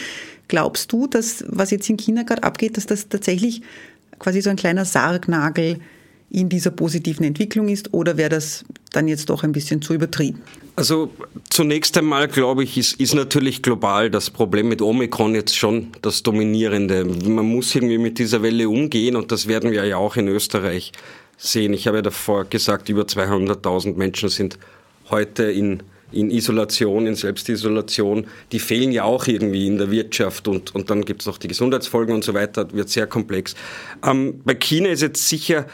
Glaubst 0.50 0.92
du, 0.92 1.08
dass 1.08 1.46
was 1.48 1.72
jetzt 1.72 1.90
in 1.90 1.98
China 1.98 2.24
gerade 2.24 2.44
abgeht, 2.44 2.76
dass 2.76 2.86
das 2.86 3.08
tatsächlich 3.08 3.62
quasi 4.20 4.42
so 4.42 4.50
ein 4.50 4.58
kleiner 4.58 4.84
Sargnagel 4.84 5.80
in 6.30 6.50
dieser 6.50 6.72
positiven 6.72 7.26
Entwicklung 7.26 7.70
ist 7.70 7.94
oder 7.94 8.18
wäre 8.18 8.30
das 8.30 8.66
dann 8.92 9.08
jetzt 9.08 9.30
doch 9.30 9.44
ein 9.44 9.54
bisschen 9.54 9.82
zu 9.82 9.94
übertrieben? 9.94 10.42
Also 10.76 11.12
zunächst 11.50 11.98
einmal 11.98 12.28
glaube 12.28 12.64
ich, 12.64 12.78
ist, 12.78 13.00
ist 13.00 13.14
natürlich 13.14 13.62
global 13.62 14.10
das 14.10 14.30
Problem 14.30 14.70
mit 14.70 14.82
Omikron 14.82 15.36
jetzt 15.36 15.58
schon 15.58 15.92
das 16.02 16.24
Dominierende. 16.24 17.06
Man 17.06 17.46
muss 17.46 17.76
irgendwie 17.76 17.98
mit 17.98 18.20
dieser 18.20 18.42
Welle 18.42 18.70
umgehen 18.70 19.16
und 19.16 19.32
das 19.32 19.48
werden 19.48 19.72
wir 19.72 19.86
ja 19.86 19.98
auch 19.98 20.16
in 20.16 20.28
Österreich 20.28 20.92
sehen. 21.38 21.74
Ich 21.74 21.88
habe 21.88 21.98
ja 21.98 22.02
davor 22.02 22.46
gesagt, 22.46 22.90
über 22.90 23.04
200.000 23.04 23.96
Menschen 23.96 24.30
sind 24.30 24.58
heute 25.10 25.44
in 25.44 25.84
in 26.12 26.30
Isolation, 26.30 27.08
in 27.08 27.16
Selbstisolation, 27.16 28.28
die 28.52 28.60
fehlen 28.60 28.92
ja 28.92 29.04
auch 29.04 29.28
irgendwie 29.28 29.68
in 29.68 29.78
der 29.78 29.92
Wirtschaft 29.92 30.48
und, 30.48 30.76
und 30.76 30.90
dann 30.90 31.06
gibt 31.06 31.22
es 31.22 31.28
noch 31.28 31.38
die 31.38 31.48
Gesundheitsfolgen 31.48 32.14
und 32.14 32.24
so 32.24 32.34
weiter, 32.34 32.72
wird 32.74 32.90
sehr 32.90 33.08
komplex. 33.08 33.56
Ähm, 34.06 34.42
bei 34.44 34.56
China 34.56 34.90
ist 34.90 35.02
jetzt 35.02 35.28
sicher 35.28 35.66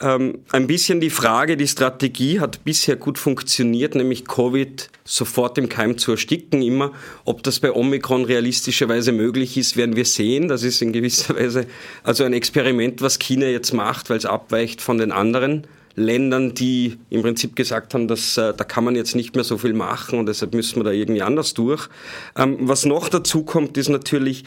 ähm, 0.00 0.40
ein 0.52 0.66
bisschen 0.66 1.00
die 1.00 1.10
Frage, 1.10 1.56
die 1.56 1.66
Strategie 1.66 2.40
hat 2.40 2.64
bisher 2.64 2.96
gut 2.96 3.18
funktioniert, 3.18 3.94
nämlich 3.94 4.26
Covid 4.26 4.90
sofort 5.04 5.56
im 5.56 5.68
Keim 5.68 5.96
zu 5.96 6.12
ersticken 6.12 6.60
immer. 6.60 6.92
Ob 7.24 7.42
das 7.42 7.60
bei 7.60 7.72
Omikron 7.72 8.24
realistischerweise 8.24 9.12
möglich 9.12 9.56
ist, 9.56 9.76
werden 9.76 9.96
wir 9.96 10.04
sehen. 10.04 10.48
Das 10.48 10.62
ist 10.62 10.82
in 10.82 10.92
gewisser 10.92 11.36
Weise 11.36 11.66
also 12.02 12.24
ein 12.24 12.34
Experiment, 12.34 13.00
was 13.00 13.18
China 13.18 13.46
jetzt 13.46 13.72
macht, 13.72 14.10
weil 14.10 14.18
es 14.18 14.26
abweicht 14.26 14.82
von 14.82 14.98
den 14.98 15.12
anderen 15.12 15.66
Ländern, 15.94 16.52
die 16.52 16.98
im 17.08 17.22
Prinzip 17.22 17.56
gesagt 17.56 17.94
haben, 17.94 18.06
dass 18.06 18.36
äh, 18.36 18.52
da 18.54 18.64
kann 18.64 18.84
man 18.84 18.96
jetzt 18.96 19.16
nicht 19.16 19.34
mehr 19.34 19.44
so 19.44 19.56
viel 19.56 19.72
machen 19.72 20.18
und 20.18 20.26
deshalb 20.26 20.52
müssen 20.52 20.78
wir 20.78 20.84
da 20.84 20.90
irgendwie 20.90 21.22
anders 21.22 21.54
durch. 21.54 21.88
Ähm, 22.36 22.58
was 22.60 22.84
noch 22.84 23.08
dazu 23.08 23.44
kommt, 23.44 23.78
ist 23.78 23.88
natürlich, 23.88 24.44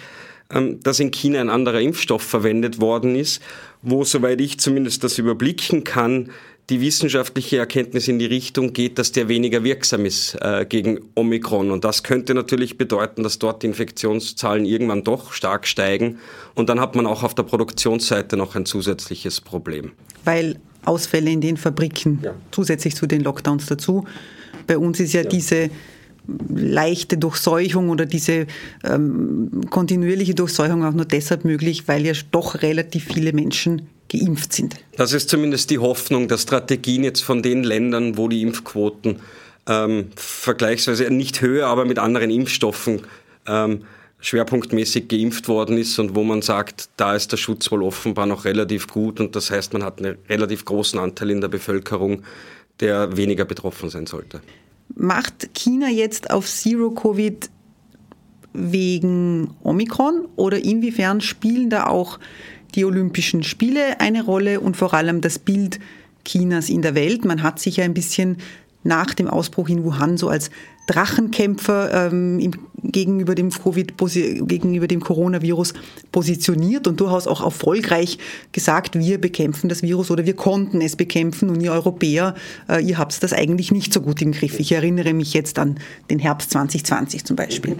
dass 0.49 0.99
in 0.99 1.11
China 1.11 1.41
ein 1.41 1.49
anderer 1.49 1.79
Impfstoff 1.79 2.23
verwendet 2.23 2.81
worden 2.81 3.15
ist, 3.15 3.41
wo, 3.81 4.03
soweit 4.03 4.41
ich 4.41 4.59
zumindest 4.59 5.03
das 5.03 5.17
überblicken 5.19 5.83
kann, 5.83 6.31
die 6.69 6.81
wissenschaftliche 6.81 7.57
Erkenntnis 7.57 8.07
in 8.07 8.19
die 8.19 8.25
Richtung 8.25 8.73
geht, 8.73 8.99
dass 8.99 9.11
der 9.11 9.27
weniger 9.27 9.63
wirksam 9.63 10.05
ist 10.05 10.35
äh, 10.41 10.65
gegen 10.67 10.99
Omikron. 11.15 11.71
Und 11.71 11.83
das 11.83 12.03
könnte 12.03 12.35
natürlich 12.35 12.77
bedeuten, 12.77 13.23
dass 13.23 13.39
dort 13.39 13.63
die 13.63 13.67
Infektionszahlen 13.67 14.65
irgendwann 14.65 15.03
doch 15.03 15.33
stark 15.33 15.65
steigen. 15.65 16.19
Und 16.53 16.69
dann 16.69 16.79
hat 16.79 16.95
man 16.95 17.07
auch 17.07 17.23
auf 17.23 17.33
der 17.33 17.43
Produktionsseite 17.43 18.37
noch 18.37 18.55
ein 18.55 18.65
zusätzliches 18.65 19.41
Problem. 19.41 19.93
Weil 20.25 20.59
Ausfälle 20.85 21.31
in 21.31 21.41
den 21.41 21.57
Fabriken 21.57 22.19
ja. 22.23 22.35
zusätzlich 22.51 22.95
zu 22.95 23.07
den 23.07 23.21
Lockdowns 23.21 23.65
dazu. 23.65 24.05
Bei 24.67 24.77
uns 24.77 24.99
ist 24.99 25.13
ja, 25.13 25.21
ja. 25.21 25.29
diese 25.29 25.69
leichte 26.49 27.17
Durchseuchung 27.17 27.89
oder 27.89 28.05
diese 28.05 28.47
ähm, 28.83 29.49
kontinuierliche 29.69 30.35
Durchseuchung 30.35 30.83
auch 30.83 30.93
nur 30.93 31.05
deshalb 31.05 31.45
möglich, 31.45 31.87
weil 31.87 32.05
ja 32.05 32.13
doch 32.31 32.61
relativ 32.61 33.05
viele 33.05 33.33
Menschen 33.33 33.89
geimpft 34.09 34.53
sind. 34.53 34.75
Das 34.97 35.13
ist 35.13 35.29
zumindest 35.29 35.69
die 35.69 35.79
Hoffnung 35.79 36.27
der 36.27 36.37
Strategien 36.37 37.03
jetzt 37.03 37.21
von 37.21 37.41
den 37.41 37.63
Ländern, 37.63 38.17
wo 38.17 38.27
die 38.27 38.41
Impfquoten 38.41 39.17
ähm, 39.67 40.09
vergleichsweise 40.15 41.09
nicht 41.11 41.41
höher, 41.41 41.67
aber 41.67 41.85
mit 41.85 41.99
anderen 41.99 42.31
Impfstoffen 42.31 43.01
ähm, 43.47 43.83
schwerpunktmäßig 44.19 45.07
geimpft 45.07 45.47
worden 45.47 45.77
ist 45.77 45.97
und 45.99 46.15
wo 46.15 46.23
man 46.23 46.41
sagt, 46.41 46.89
da 46.97 47.15
ist 47.15 47.31
der 47.31 47.37
Schutz 47.37 47.71
wohl 47.71 47.83
offenbar 47.83 48.25
noch 48.25 48.45
relativ 48.45 48.87
gut 48.87 49.19
und 49.19 49.35
das 49.35 49.49
heißt, 49.51 49.73
man 49.73 49.83
hat 49.83 49.99
einen 49.99 50.17
relativ 50.27 50.65
großen 50.65 50.99
Anteil 50.99 51.29
in 51.29 51.39
der 51.39 51.47
Bevölkerung, 51.47 52.23
der 52.79 53.15
weniger 53.15 53.45
betroffen 53.45 53.89
sein 53.89 54.07
sollte. 54.07 54.41
Macht 54.95 55.53
China 55.53 55.89
jetzt 55.89 56.31
auf 56.31 56.47
Zero 56.47 56.91
Covid 56.91 57.49
wegen 58.53 59.51
Omikron 59.63 60.27
oder 60.35 60.63
inwiefern 60.63 61.21
spielen 61.21 61.69
da 61.69 61.85
auch 61.87 62.19
die 62.75 62.85
Olympischen 62.85 63.43
Spiele 63.43 63.99
eine 63.99 64.23
Rolle 64.23 64.59
und 64.59 64.77
vor 64.77 64.93
allem 64.93 65.21
das 65.21 65.39
Bild 65.39 65.79
Chinas 66.25 66.69
in 66.69 66.81
der 66.81 66.95
Welt? 66.95 67.25
Man 67.25 67.43
hat 67.43 67.59
sich 67.59 67.77
ja 67.77 67.85
ein 67.85 67.93
bisschen 67.93 68.37
nach 68.83 69.13
dem 69.13 69.27
Ausbruch 69.27 69.69
in 69.69 69.83
Wuhan 69.83 70.17
so 70.17 70.29
als 70.29 70.49
Drachenkämpfer 70.87 72.11
ähm, 72.11 72.51
gegenüber 72.81 73.35
dem 73.35 73.51
Covid, 73.51 73.93
gegenüber 74.47 74.87
dem 74.87 75.01
Coronavirus 75.01 75.73
positioniert 76.11 76.87
und 76.87 76.99
durchaus 76.99 77.27
auch 77.27 77.43
erfolgreich 77.43 78.17
gesagt, 78.53 78.97
wir 78.97 79.21
bekämpfen 79.21 79.69
das 79.69 79.83
Virus 79.83 80.09
oder 80.09 80.25
wir 80.25 80.35
konnten 80.35 80.81
es 80.81 80.95
bekämpfen 80.95 81.49
und 81.49 81.61
ihr 81.61 81.73
Europäer, 81.73 82.33
äh, 82.67 82.83
ihr 82.83 82.97
habt 82.97 83.21
das 83.21 83.33
eigentlich 83.33 83.71
nicht 83.71 83.93
so 83.93 84.01
gut 84.01 84.19
im 84.23 84.31
Griff. 84.31 84.59
Ich 84.59 84.71
erinnere 84.71 85.13
mich 85.13 85.35
jetzt 85.35 85.59
an 85.59 85.79
den 86.09 86.17
Herbst 86.17 86.49
2020 86.51 87.23
zum 87.23 87.35
Beispiel. 87.35 87.75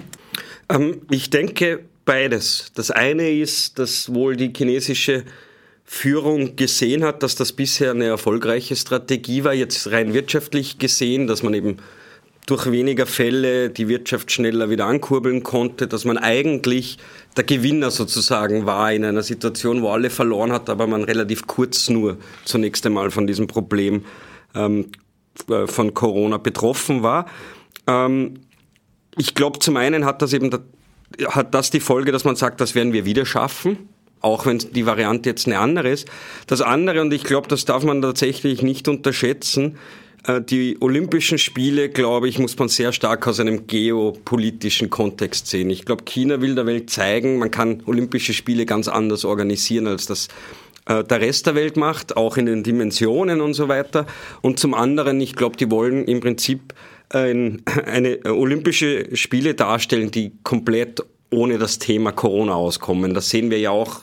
Ähm, 0.70 1.01
ich 1.10 1.32
denke 1.32 1.79
beides. 2.06 2.72
Das 2.75 2.91
eine 2.91 3.32
ist, 3.32 3.79
dass 3.79 4.13
wohl 4.13 4.36
die 4.36 4.53
chinesische 4.56 5.24
Führung 5.91 6.55
gesehen 6.55 7.03
hat, 7.03 7.24
dass 7.24 7.34
das 7.34 7.51
bisher 7.51 7.89
eine 7.89 8.05
erfolgreiche 8.05 8.75
Strategie 8.75 9.43
war, 9.43 9.55
jetzt 9.55 9.91
rein 9.91 10.13
wirtschaftlich 10.13 10.77
gesehen, 10.77 11.25
dass 11.25 11.41
man 11.41 11.55
eben 11.55 11.77
durch 12.46 12.69
weniger 12.69 13.08
Fälle 13.08 13.72
die 13.72 13.88
Wirtschaft 13.88 14.31
schneller 14.31 14.69
wieder 14.69 14.86
ankurbeln 14.86 15.41
konnte, 15.41 15.88
dass 15.88 16.05
man 16.05 16.19
eigentlich 16.19 17.00
der 17.36 17.43
Gewinner 17.43 17.89
sozusagen 17.89 18.67
war 18.67 18.93
in 18.93 19.03
einer 19.03 19.24
Situation, 19.24 19.81
wo 19.81 19.89
alle 19.89 20.12
verloren 20.12 20.51
hat, 20.51 20.69
aber 20.69 20.86
man 20.86 21.03
relativ 21.03 21.48
kurz 21.48 21.89
nur 21.89 22.19
zunächst 22.46 22.86
einmal 22.86 23.10
von 23.10 23.25
diesem 23.25 23.48
Problem 23.48 24.05
ähm, 24.53 24.91
äh, 25.50 25.65
von 25.65 25.96
Corona 25.96 26.38
betroffen 26.38 27.01
war. 27.01 27.25
Ähm, 27.88 28.36
ich 29.17 29.34
glaube, 29.34 29.58
zum 29.58 29.75
einen 29.75 30.05
hat 30.05 30.22
das 30.22 30.34
eben 30.34 30.51
hat 31.25 31.55
das 31.55 31.72
die 31.72 31.79
Folge, 31.79 32.12
dass 32.12 32.25
man 32.25 32.36
sagt, 32.36 32.62
das 32.62 32.75
werden 32.75 32.93
wir 32.93 33.05
wieder 33.05 33.25
schaffen 33.25 33.89
auch 34.22 34.46
wenn 34.46 34.58
die 34.58 34.86
Variante 34.86 35.30
jetzt 35.30 35.48
eine 35.48 35.60
andere 35.60 35.90
ist. 35.90 36.08
Das 36.48 36.62
andere, 36.62 37.02
und 37.02 37.14
ich 37.14 37.24
glaube, 37.24 37.48
das 37.48 37.66
darf 37.66 37.84
man 37.84 38.02
tatsächlich 38.02 38.62
nicht 38.62 38.88
unterschätzen, 38.88 39.78
äh, 40.28 40.42
die 40.42 40.78
Olympischen 40.82 41.38
Spiele, 41.38 41.90
glaube 41.90 42.28
ich, 42.28 42.40
muss 42.40 42.58
man 42.58 42.70
sehr 42.70 42.92
stark 42.92 43.28
aus 43.28 43.40
einem 43.40 43.68
geopolitischen 43.68 44.90
Kontext 44.90 45.48
sehen. 45.48 45.70
Ich 45.70 45.86
glaube, 45.86 46.04
China 46.04 46.42
will 46.42 46.56
der 46.56 46.66
Welt 46.66 46.90
zeigen, 46.90 47.38
man 47.38 47.52
kann 47.52 47.84
Olympische 47.86 48.34
Spiele 48.34 48.66
ganz 48.66 48.88
anders 48.88 49.26
organisieren, 49.26 49.88
als 49.88 50.06
das 50.06 50.28
äh, 50.86 51.04
der 51.04 51.22
Rest 51.22 51.48
der 51.48 51.56
Welt 51.56 51.78
macht, 51.78 52.18
auch 52.18 52.38
in 52.38 52.46
den 52.46 52.64
Dimensionen 52.64 53.42
und 53.42 53.54
so 53.54 53.68
weiter. 53.68 54.06
Und 54.42 54.60
zum 54.60 54.74
anderen, 54.74 55.22
ich 55.22 55.36
glaube, 55.36 55.56
die 55.58 55.72
wollen 55.72 56.06
im 56.06 56.20
Prinzip 56.20 56.74
ein, 57.10 57.62
eine 57.86 58.20
Olympische 58.26 59.16
Spiele 59.16 59.55
darstellen, 59.55 60.12
die 60.12 60.34
komplett 60.44 61.03
ohne 61.31 61.57
das 61.57 61.79
Thema 61.79 62.11
Corona 62.11 62.53
auskommen. 62.53 63.13
Das 63.13 63.29
sehen 63.29 63.51
wir 63.51 63.59
ja 63.59 63.72
auch 63.72 64.01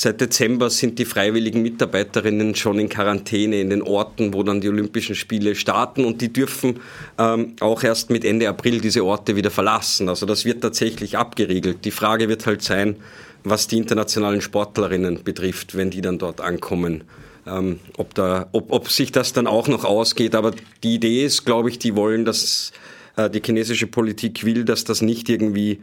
Seit 0.00 0.20
Dezember 0.20 0.70
sind 0.70 1.00
die 1.00 1.04
freiwilligen 1.04 1.60
Mitarbeiterinnen 1.60 2.54
schon 2.54 2.78
in 2.78 2.88
Quarantäne 2.88 3.60
in 3.60 3.68
den 3.68 3.82
Orten, 3.82 4.32
wo 4.32 4.44
dann 4.44 4.60
die 4.60 4.68
Olympischen 4.68 5.16
Spiele 5.16 5.56
starten 5.56 6.04
und 6.04 6.20
die 6.20 6.32
dürfen 6.32 6.78
ähm, 7.18 7.56
auch 7.58 7.82
erst 7.82 8.08
mit 8.08 8.24
Ende 8.24 8.48
April 8.48 8.80
diese 8.80 9.04
Orte 9.04 9.34
wieder 9.34 9.50
verlassen. 9.50 10.08
Also 10.08 10.24
das 10.24 10.44
wird 10.44 10.60
tatsächlich 10.60 11.18
abgeriegelt. 11.18 11.84
Die 11.84 11.90
Frage 11.90 12.28
wird 12.28 12.46
halt 12.46 12.62
sein, 12.62 12.94
was 13.42 13.66
die 13.66 13.76
internationalen 13.76 14.40
Sportlerinnen 14.40 15.24
betrifft, 15.24 15.76
wenn 15.76 15.90
die 15.90 16.00
dann 16.00 16.18
dort 16.18 16.40
ankommen. 16.40 17.02
Ähm, 17.44 17.80
ob, 17.96 18.14
da, 18.14 18.46
ob, 18.52 18.70
ob 18.70 18.90
sich 18.90 19.10
das 19.10 19.32
dann 19.32 19.48
auch 19.48 19.66
noch 19.66 19.84
ausgeht. 19.84 20.36
Aber 20.36 20.52
die 20.84 20.94
Idee 20.94 21.24
ist, 21.24 21.44
glaube 21.44 21.70
ich, 21.70 21.80
die 21.80 21.96
wollen, 21.96 22.24
dass 22.24 22.70
äh, 23.16 23.28
die 23.28 23.42
chinesische 23.44 23.88
Politik 23.88 24.44
will, 24.44 24.64
dass 24.64 24.84
das 24.84 25.02
nicht 25.02 25.28
irgendwie 25.28 25.80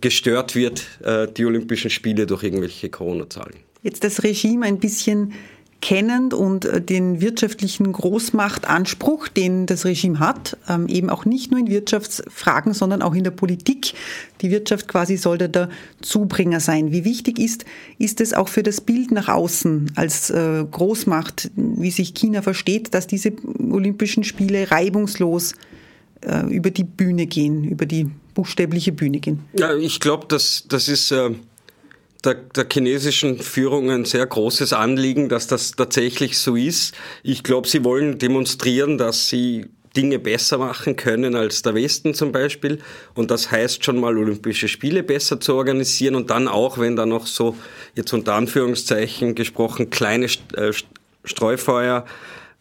gestört 0.00 0.54
wird, 0.54 0.86
äh, 1.02 1.26
die 1.28 1.44
Olympischen 1.44 1.90
Spiele 1.90 2.26
durch 2.26 2.42
irgendwelche 2.42 2.88
Corona-Zahlen. 2.88 3.54
Jetzt 3.82 4.04
das 4.04 4.22
Regime 4.22 4.66
ein 4.66 4.78
bisschen 4.78 5.32
kennend 5.80 6.34
und 6.34 6.64
äh, 6.64 6.80
den 6.80 7.20
wirtschaftlichen 7.20 7.92
Großmachtanspruch, 7.92 9.28
den 9.28 9.66
das 9.66 9.84
Regime 9.84 10.18
hat, 10.18 10.56
ähm, 10.68 10.86
eben 10.88 11.10
auch 11.10 11.24
nicht 11.24 11.50
nur 11.50 11.60
in 11.60 11.68
Wirtschaftsfragen, 11.68 12.74
sondern 12.74 13.02
auch 13.02 13.14
in 13.14 13.24
der 13.24 13.30
Politik. 13.30 13.94
Die 14.40 14.50
Wirtschaft 14.50 14.88
quasi 14.88 15.16
sollte 15.16 15.48
der 15.48 15.70
Zubringer 16.02 16.60
sein. 16.60 16.92
Wie 16.92 17.04
wichtig 17.04 17.38
ist, 17.38 17.64
ist 17.98 18.20
es 18.20 18.34
auch 18.34 18.48
für 18.48 18.62
das 18.62 18.80
Bild 18.80 19.10
nach 19.10 19.28
außen 19.28 19.92
als 19.96 20.30
äh, 20.30 20.64
Großmacht, 20.70 21.50
wie 21.56 21.90
sich 21.90 22.14
China 22.14 22.42
versteht, 22.42 22.94
dass 22.94 23.06
diese 23.06 23.32
Olympischen 23.70 24.24
Spiele 24.24 24.70
reibungslos 24.70 25.54
über 26.48 26.70
die 26.70 26.84
Bühne 26.84 27.26
gehen, 27.26 27.64
über 27.64 27.86
die 27.86 28.10
buchstäbliche 28.34 28.92
Bühne 28.92 29.20
gehen. 29.20 29.40
Ja, 29.54 29.74
ich 29.74 30.00
glaube, 30.00 30.26
das, 30.28 30.64
das 30.68 30.88
ist 30.88 31.10
äh, 31.10 31.30
der, 32.24 32.34
der 32.34 32.66
chinesischen 32.70 33.38
Führung 33.38 33.90
ein 33.90 34.04
sehr 34.04 34.26
großes 34.26 34.72
Anliegen, 34.72 35.28
dass 35.28 35.46
das 35.46 35.72
tatsächlich 35.72 36.38
so 36.38 36.56
ist. 36.56 36.94
Ich 37.22 37.42
glaube, 37.42 37.68
sie 37.68 37.84
wollen 37.84 38.18
demonstrieren, 38.18 38.98
dass 38.98 39.28
sie 39.28 39.66
Dinge 39.96 40.18
besser 40.20 40.58
machen 40.58 40.94
können 40.94 41.34
als 41.34 41.62
der 41.62 41.74
Westen 41.74 42.14
zum 42.14 42.30
Beispiel. 42.30 42.78
Und 43.14 43.30
das 43.30 43.50
heißt 43.50 43.84
schon 43.84 43.98
mal, 43.98 44.16
Olympische 44.16 44.68
Spiele 44.68 45.02
besser 45.02 45.40
zu 45.40 45.54
organisieren 45.54 46.14
und 46.14 46.30
dann 46.30 46.46
auch, 46.46 46.78
wenn 46.78 46.94
da 46.94 47.06
noch 47.06 47.26
so, 47.26 47.56
jetzt 47.96 48.12
unter 48.12 48.34
Anführungszeichen 48.34 49.34
gesprochen, 49.34 49.90
kleine 49.90 50.26
äh, 50.54 50.72
Streufeuer 51.24 52.04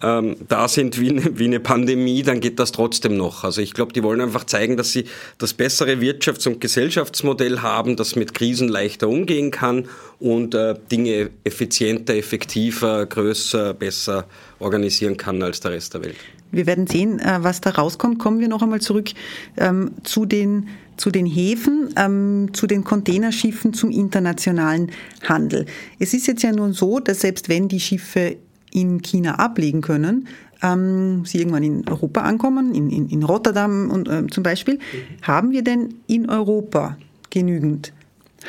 ähm, 0.01 0.38
da 0.47 0.67
sind 0.67 0.99
wie 0.99 1.09
eine, 1.09 1.38
wie 1.38 1.45
eine 1.45 1.59
Pandemie, 1.59 2.23
dann 2.23 2.39
geht 2.39 2.59
das 2.59 2.71
trotzdem 2.71 3.17
noch. 3.17 3.43
Also 3.43 3.62
ich 3.62 3.73
glaube, 3.73 3.91
die 3.91 4.01
wollen 4.01 4.21
einfach 4.21 4.45
zeigen, 4.45 4.77
dass 4.77 4.91
sie 4.91 5.05
das 5.38 5.53
bessere 5.53 5.95
Wirtschafts- 5.95 6.47
und 6.47 6.62
Gesellschaftsmodell 6.62 7.59
haben, 7.59 7.97
das 7.97 8.15
mit 8.15 8.33
Krisen 8.33 8.69
leichter 8.69 9.09
umgehen 9.09 9.51
kann 9.51 9.89
und 10.19 10.55
äh, 10.55 10.75
Dinge 10.91 11.31
effizienter, 11.43 12.15
effektiver, 12.15 13.05
größer, 13.05 13.73
besser 13.73 14.25
organisieren 14.59 15.17
kann 15.17 15.43
als 15.43 15.59
der 15.59 15.71
Rest 15.71 15.93
der 15.93 16.05
Welt. 16.05 16.15
Wir 16.51 16.65
werden 16.65 16.88
sehen, 16.88 17.19
äh, 17.19 17.39
was 17.41 17.59
da 17.59 17.71
rauskommt. 17.71 18.19
Kommen 18.19 18.39
wir 18.39 18.47
noch 18.47 18.62
einmal 18.62 18.81
zurück 18.81 19.09
ähm, 19.57 19.91
zu 20.03 20.25
den 20.25 20.67
zu 20.95 21.12
den 21.12 21.25
Häfen, 21.25 21.93
ähm, 21.95 22.49
zu 22.51 22.67
den 22.67 22.83
Containerschiffen, 22.83 23.73
zum 23.73 23.89
internationalen 23.89 24.91
Handel. 25.23 25.65
Es 25.97 26.13
ist 26.13 26.27
jetzt 26.27 26.43
ja 26.43 26.51
nun 26.51 26.73
so, 26.73 26.99
dass 26.99 27.21
selbst 27.21 27.47
wenn 27.47 27.69
die 27.69 27.79
Schiffe 27.79 28.35
in 28.71 29.01
China 29.01 29.36
ablegen 29.36 29.82
können, 29.82 30.27
ähm, 30.62 31.25
sie 31.25 31.39
irgendwann 31.39 31.63
in 31.63 31.88
Europa 31.88 32.21
ankommen, 32.21 32.73
in, 32.73 32.89
in, 32.89 33.10
in 33.10 33.23
Rotterdam 33.23 33.89
und, 33.89 34.08
äh, 34.08 34.27
zum 34.27 34.43
Beispiel, 34.43 34.75
mhm. 34.75 34.79
haben 35.21 35.51
wir 35.51 35.63
denn 35.63 35.95
in 36.08 36.29
Europa 36.29 36.97
genügend 37.29 37.93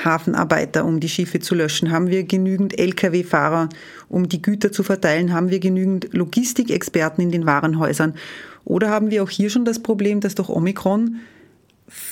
Hafenarbeiter, 0.04 0.84
um 0.84 1.00
die 1.00 1.08
Schiffe 1.08 1.40
zu 1.40 1.54
löschen? 1.54 1.90
Haben 1.90 2.08
wir 2.08 2.24
genügend 2.24 2.78
Lkw-Fahrer, 2.78 3.68
um 4.08 4.28
die 4.28 4.40
Güter 4.40 4.72
zu 4.72 4.82
verteilen? 4.82 5.32
Haben 5.32 5.50
wir 5.50 5.58
genügend 5.58 6.12
Logistikexperten 6.12 7.22
in 7.22 7.30
den 7.30 7.46
Warenhäusern? 7.46 8.14
Oder 8.64 8.90
haben 8.90 9.10
wir 9.10 9.22
auch 9.22 9.30
hier 9.30 9.50
schon 9.50 9.64
das 9.64 9.80
Problem, 9.80 10.20
dass 10.20 10.34
durch 10.34 10.48
Omikron 10.48 11.16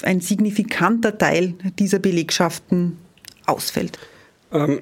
ein 0.03 0.21
signifikanter 0.21 1.17
Teil 1.17 1.55
dieser 1.79 1.99
Belegschaften 1.99 2.97
ausfällt? 3.47 3.99
Ähm, 4.53 4.81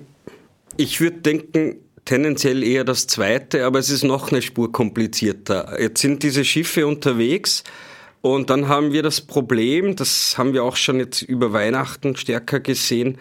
ich 0.76 1.00
würde 1.00 1.18
denken, 1.18 1.76
tendenziell 2.06 2.62
eher 2.62 2.84
das 2.84 3.06
zweite, 3.06 3.66
aber 3.66 3.78
es 3.78 3.90
ist 3.90 4.04
noch 4.04 4.32
eine 4.32 4.40
Spur 4.40 4.72
komplizierter. 4.72 5.78
Jetzt 5.78 6.00
sind 6.00 6.22
diese 6.22 6.44
Schiffe 6.44 6.86
unterwegs 6.86 7.62
und 8.22 8.48
dann 8.48 8.68
haben 8.68 8.92
wir 8.92 9.02
das 9.02 9.20
Problem, 9.20 9.94
das 9.94 10.38
haben 10.38 10.54
wir 10.54 10.64
auch 10.64 10.76
schon 10.76 10.98
jetzt 10.98 11.20
über 11.22 11.52
Weihnachten 11.52 12.16
stärker 12.16 12.60
gesehen, 12.60 13.18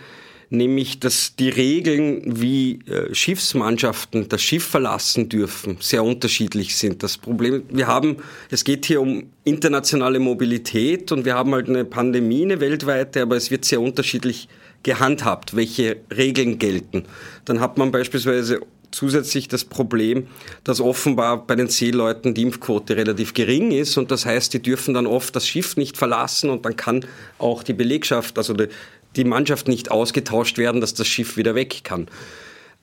nämlich 0.50 1.00
dass 1.00 1.36
die 1.36 1.50
Regeln, 1.50 2.40
wie 2.42 2.80
äh, 2.88 3.14
Schiffsmannschaften 3.14 4.30
das 4.30 4.42
Schiff 4.42 4.64
verlassen 4.64 5.30
dürfen, 5.30 5.78
sehr 5.80 6.04
unterschiedlich 6.04 6.76
sind. 6.76 7.04
Das 7.04 7.18
Problem, 7.18 7.64
wir 7.70 7.88
haben, 7.88 8.18
es 8.52 8.64
geht 8.64 8.86
hier 8.86 9.02
um 9.02 9.24
internationale 9.44 10.20
Mobilität 10.20 11.12
und 11.12 11.26
wir 11.26 11.36
haben 11.36 11.54
halt 11.54 11.68
eine 11.68 11.86
Pandemie, 11.86 12.44
eine 12.44 12.60
weltweite, 12.60 13.24
aber 13.24 13.36
es 13.36 13.52
wird 13.52 13.66
sehr 13.66 13.82
unterschiedlich 13.82 14.48
gehandhabt, 14.86 15.56
welche 15.56 15.98
Regeln 16.16 16.60
gelten. 16.60 17.06
Dann 17.46 17.60
hat 17.60 17.78
man 17.78 17.92
beispielsweise 17.92 18.62
zusätzlich 18.96 19.48
das 19.48 19.66
Problem, 19.66 20.28
dass 20.64 20.80
offenbar 20.80 21.46
bei 21.46 21.56
den 21.56 21.68
Seeleuten 21.68 22.34
die 22.34 22.44
Impfquote 22.44 22.96
relativ 22.96 23.34
gering 23.34 23.72
ist 23.72 23.98
und 23.98 24.10
das 24.10 24.26
heißt, 24.26 24.54
die 24.54 24.62
dürfen 24.62 24.94
dann 24.94 25.06
oft 25.06 25.36
das 25.36 25.48
Schiff 25.48 25.76
nicht 25.76 25.98
verlassen 25.98 26.50
und 26.50 26.66
dann 26.66 26.78
kann 26.78 27.06
auch 27.38 27.62
die 27.62 27.74
Belegschaft, 27.74 28.38
also 28.38 28.54
die, 28.54 28.70
die 29.18 29.26
Mannschaft 29.26 29.68
nicht 29.68 29.92
ausgetauscht 29.92 30.58
werden, 30.58 30.80
dass 30.80 30.94
das 30.94 31.08
Schiff 31.08 31.36
wieder 31.36 31.56
weg 31.56 31.82
kann. 31.84 32.08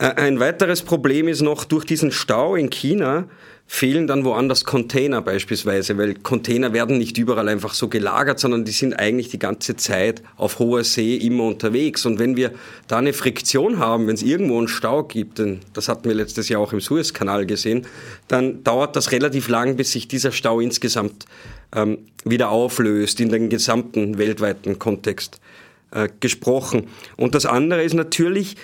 Äh, 0.03 0.15
ein 0.17 0.41
weiteres 0.41 0.83
Problem 0.83 1.29
ist 1.29 1.43
noch, 1.43 1.65
durch 1.65 1.85
diesen 1.85 2.11
Stau 2.11 2.57
in 2.57 2.71
China 2.71 3.29
fehlen 3.69 4.09
dann 4.09 4.25
woanders 4.25 4.65
Container 4.65 5.23
beispielsweise, 5.23 5.97
weil 5.97 6.15
Container 6.15 6.73
werden 6.73 6.99
nicht 6.99 7.17
überall 7.17 7.49
einfach 7.49 7.73
so 7.73 7.89
gelagert, 7.89 8.41
sondern 8.41 8.65
die 8.65 8.73
sind 8.73 8.99
eigentlich 8.99 9.29
die 9.29 9.39
ganze 9.39 9.77
Zeit 9.77 10.23
auf 10.37 10.59
hoher 10.59 10.83
See 10.83 11.17
immer 11.17 11.45
unterwegs. 11.45 12.05
Und 12.05 12.19
wenn 12.19 12.37
wir 12.37 12.51
da 12.89 12.99
eine 12.99 13.13
Friktion 13.13 13.79
haben, 13.79 14.09
wenn 14.09 14.17
es 14.17 14.23
irgendwo 14.23 14.59
einen 14.59 14.69
Stau 14.69 15.05
gibt, 15.05 15.39
denn 15.39 15.61
das 15.73 15.89
hatten 15.89 16.07
wir 16.09 16.15
letztes 16.15 16.49
Jahr 16.49 16.61
auch 16.61 16.73
im 16.73 16.81
Suezkanal 16.81 17.47
gesehen, 17.47 17.87
dann 18.27 18.65
dauert 18.65 18.97
das 18.97 19.13
relativ 19.13 19.49
lang, 19.49 19.77
bis 19.77 19.93
sich 19.93 20.09
dieser 20.09 20.33
Stau 20.33 20.59
insgesamt 20.59 21.27
ähm, 21.75 21.99
wieder 22.25 22.51
auflöst 22.51 23.21
in 23.21 23.31
den 23.31 23.49
gesamten 23.49 24.19
weltweiten 24.19 24.81
Kontext 24.81 25.41
äh, 25.93 26.09
gesprochen. 26.21 26.89
Und 27.17 27.35
das 27.35 27.47
andere 27.47 27.85
ist 27.85 27.95
natürlich, 27.95 28.57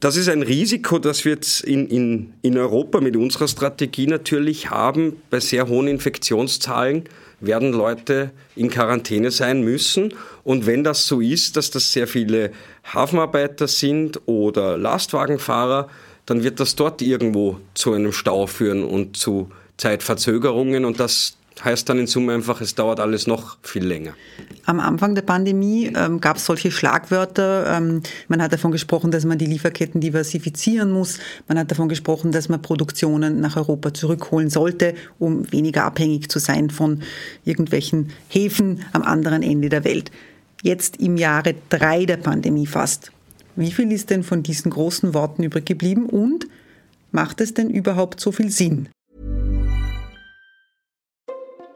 das 0.00 0.16
ist 0.16 0.28
ein 0.28 0.42
Risiko, 0.42 0.98
das 0.98 1.24
wir 1.24 1.32
jetzt 1.32 1.62
in, 1.62 1.86
in, 1.88 2.34
in 2.42 2.56
Europa 2.56 3.00
mit 3.00 3.16
unserer 3.16 3.48
Strategie 3.48 4.06
natürlich 4.06 4.70
haben. 4.70 5.16
Bei 5.30 5.40
sehr 5.40 5.68
hohen 5.68 5.88
Infektionszahlen 5.88 7.04
werden 7.40 7.72
Leute 7.72 8.30
in 8.54 8.70
Quarantäne 8.70 9.30
sein 9.30 9.62
müssen. 9.62 10.14
Und 10.44 10.66
wenn 10.66 10.84
das 10.84 11.06
so 11.06 11.20
ist, 11.20 11.56
dass 11.56 11.70
das 11.70 11.92
sehr 11.92 12.06
viele 12.06 12.52
Hafenarbeiter 12.84 13.66
sind 13.66 14.20
oder 14.26 14.76
Lastwagenfahrer, 14.76 15.88
dann 16.26 16.44
wird 16.44 16.60
das 16.60 16.76
dort 16.76 17.02
irgendwo 17.02 17.58
zu 17.74 17.92
einem 17.92 18.12
Stau 18.12 18.46
führen 18.46 18.84
und 18.84 19.16
zu 19.16 19.50
Zeitverzögerungen. 19.78 20.84
Und 20.84 21.00
das 21.00 21.36
heißt 21.64 21.88
dann 21.88 21.98
in 21.98 22.06
Summe 22.06 22.32
einfach, 22.32 22.60
es 22.60 22.74
dauert 22.74 23.00
alles 23.00 23.26
noch 23.26 23.58
viel 23.62 23.84
länger. 23.84 24.14
Am 24.66 24.80
Anfang 24.80 25.14
der 25.14 25.22
Pandemie 25.22 25.92
ähm, 25.94 26.20
gab 26.20 26.36
es 26.36 26.46
solche 26.46 26.70
Schlagwörter. 26.70 27.76
Ähm, 27.76 28.02
man 28.28 28.40
hat 28.42 28.52
davon 28.52 28.70
gesprochen, 28.70 29.10
dass 29.10 29.24
man 29.24 29.38
die 29.38 29.46
Lieferketten 29.46 30.00
diversifizieren 30.00 30.90
muss. 30.90 31.18
Man 31.48 31.58
hat 31.58 31.70
davon 31.70 31.88
gesprochen, 31.88 32.32
dass 32.32 32.48
man 32.48 32.62
Produktionen 32.62 33.40
nach 33.40 33.56
Europa 33.56 33.92
zurückholen 33.92 34.50
sollte, 34.50 34.94
um 35.18 35.50
weniger 35.52 35.84
abhängig 35.84 36.30
zu 36.30 36.38
sein 36.38 36.70
von 36.70 37.02
irgendwelchen 37.44 38.10
Häfen 38.28 38.84
am 38.92 39.02
anderen 39.02 39.42
Ende 39.42 39.68
der 39.68 39.84
Welt. 39.84 40.10
Jetzt 40.62 40.98
im 40.98 41.16
Jahre 41.16 41.54
drei 41.68 42.04
der 42.04 42.18
Pandemie 42.18 42.66
fast. 42.66 43.12
Wie 43.56 43.72
viel 43.72 43.90
ist 43.92 44.10
denn 44.10 44.22
von 44.22 44.42
diesen 44.42 44.70
großen 44.70 45.14
Worten 45.14 45.42
übrig 45.42 45.66
geblieben 45.66 46.06
und 46.06 46.46
macht 47.12 47.40
es 47.40 47.54
denn 47.54 47.70
überhaupt 47.70 48.20
so 48.20 48.30
viel 48.32 48.50
Sinn? 48.50 48.88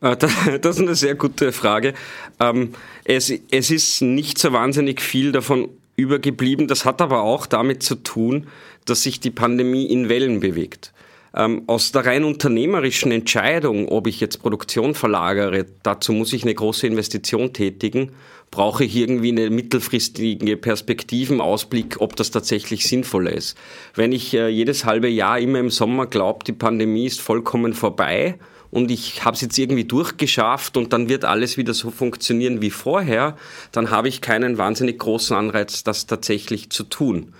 das 0.00 0.76
ist 0.76 0.80
eine 0.80 0.94
sehr 0.94 1.16
gute 1.16 1.52
Frage. 1.52 1.94
Ähm, 2.38 2.72
es, 3.04 3.32
es 3.50 3.70
ist 3.70 4.00
nicht 4.00 4.38
so 4.38 4.52
wahnsinnig 4.52 5.00
viel 5.00 5.32
davon 5.32 5.68
übergeblieben. 5.96 6.68
Das 6.68 6.84
hat 6.84 7.02
aber 7.02 7.22
auch 7.22 7.46
damit 7.46 7.82
zu 7.82 7.96
tun, 7.96 8.46
dass 8.84 9.02
sich 9.02 9.18
die 9.20 9.32
Pandemie 9.32 9.86
in 9.86 10.08
Wellen 10.08 10.40
bewegt. 10.40 10.92
Ähm, 11.34 11.64
aus 11.66 11.92
der 11.92 12.06
rein 12.06 12.24
unternehmerischen 12.24 13.12
Entscheidung, 13.12 13.88
ob 13.88 14.06
ich 14.06 14.20
jetzt 14.20 14.40
Produktion 14.40 14.94
verlagere, 14.94 15.66
dazu 15.82 16.12
muss 16.12 16.32
ich 16.32 16.44
eine 16.44 16.54
große 16.54 16.86
Investition 16.86 17.52
tätigen, 17.52 18.12
brauche 18.50 18.84
ich 18.84 18.96
irgendwie 18.96 19.30
eine 19.30 19.50
mittelfristige 19.50 20.56
Perspektivenausblick, 20.56 21.96
ob 22.00 22.16
das 22.16 22.30
tatsächlich 22.30 22.84
sinnvoller 22.84 23.32
ist. 23.32 23.58
Wenn 23.94 24.12
ich 24.12 24.32
äh, 24.32 24.48
jedes 24.48 24.84
halbe 24.86 25.08
Jahr 25.08 25.38
immer 25.38 25.58
im 25.58 25.70
Sommer 25.70 26.06
glaube, 26.06 26.44
die 26.44 26.52
Pandemie 26.52 27.06
ist 27.06 27.20
vollkommen 27.20 27.74
vorbei, 27.74 28.38
und 28.70 28.90
ich 28.90 29.24
habe 29.24 29.34
es 29.34 29.40
jetzt 29.40 29.58
irgendwie 29.58 29.84
durchgeschafft 29.84 30.76
und 30.76 30.92
dann 30.92 31.08
wird 31.08 31.24
alles 31.24 31.56
wieder 31.56 31.74
so 31.74 31.90
funktionieren 31.90 32.60
wie 32.60 32.70
vorher, 32.70 33.36
dann 33.72 33.90
habe 33.90 34.08
ich 34.08 34.20
keinen 34.20 34.58
wahnsinnig 34.58 34.98
großen 34.98 35.36
Anreiz, 35.36 35.84
das 35.84 36.06
tatsächlich 36.06 36.70
zu 36.70 36.84
tun. 36.84 37.32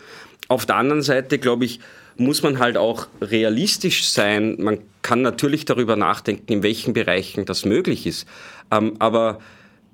Auf 0.49 0.65
der 0.65 0.77
anderen 0.77 1.03
Seite, 1.03 1.39
glaube 1.39 1.67
ich, 1.67 1.81
muss 2.17 2.43
man 2.43 2.59
halt 2.59 2.77
auch 2.77 3.07
realistisch 3.21 4.09
sein. 4.09 4.57
Man 4.59 4.79
kann 5.03 5.23
natürlich 5.23 5.65
darüber 5.67 5.97
nachdenken, 5.97 6.53
in 6.53 6.63
welchen 6.63 6.93
Bereichen 6.93 7.45
das 7.45 7.65
möglich 7.65 8.07
ist. 8.07 8.27
Ähm, 8.71 8.95
aber 8.99 9.39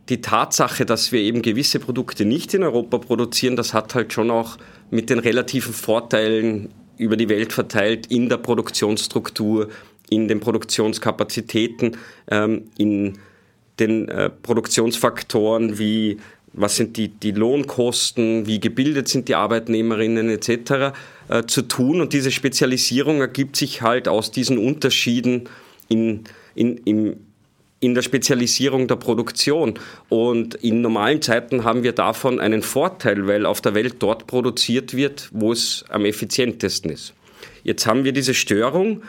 die 0.09 0.21
Tatsache, 0.21 0.87
dass 0.87 1.13
wir 1.13 1.21
eben 1.21 1.43
gewisse 1.43 1.81
Produkte 1.81 2.25
nicht 2.25 2.55
in 2.55 2.63
Europa 2.63 2.99
produzieren, 2.99 3.57
das 3.57 3.75
hat 3.75 3.95
halt 3.95 4.13
schon 4.13 4.31
auch 4.31 4.57
mit 4.91 5.11
den 5.11 5.19
relativen 5.19 5.73
Vorteilen 5.73 6.71
über 6.97 7.17
die 7.17 7.29
Welt 7.29 7.53
verteilt 7.53 8.07
in 8.07 8.29
der 8.29 8.37
Produktionsstruktur, 8.37 9.69
in 10.11 10.29
den 10.29 10.41
Produktionskapazitäten, 10.41 11.97
ähm, 12.31 12.65
in 12.79 13.19
den 13.79 14.09
äh, 14.09 14.31
Produktionsfaktoren 14.31 15.79
wie 15.79 16.19
was 16.55 16.77
sind 16.77 16.97
die, 16.97 17.09
die 17.09 17.33
Lohnkosten, 17.33 18.47
wie 18.47 18.61
gebildet 18.61 19.09
sind 19.09 19.29
die 19.29 19.35
Arbeitnehmerinnen 19.35 20.31
etc. 20.31 20.95
Äh, 21.29 21.45
zu 21.47 21.63
tun. 21.63 22.01
Und 22.01 22.13
diese 22.13 22.31
Spezialisierung 22.31 23.21
ergibt 23.21 23.57
sich 23.57 23.83
halt 23.83 24.09
aus 24.09 24.31
diesen 24.31 24.59
Unterschieden 24.59 25.49
in, 25.89 26.25
in, 26.55 26.77
in, 26.79 27.17
in 27.81 27.95
der 27.95 28.03
Spezialisierung 28.03 28.87
der 28.87 28.97
Produktion. 28.97 29.75
Und 30.09 30.55
in 30.55 30.81
normalen 30.81 31.21
Zeiten 31.23 31.65
haben 31.65 31.83
wir 31.83 31.93
davon 31.93 32.41
einen 32.41 32.63
Vorteil, 32.63 33.27
weil 33.27 33.47
auf 33.47 33.61
der 33.61 33.75
Welt 33.75 33.97
dort 33.99 34.27
produziert 34.29 34.95
wird, 34.95 35.29
wo 35.33 35.53
es 35.53 35.85
am 35.89 36.05
effizientesten 36.05 36.91
ist. 36.91 37.15
Jetzt 37.65 37.87
haben 37.87 38.05
wir 38.05 38.13
diese 38.13 38.35
Störung, 38.35 39.03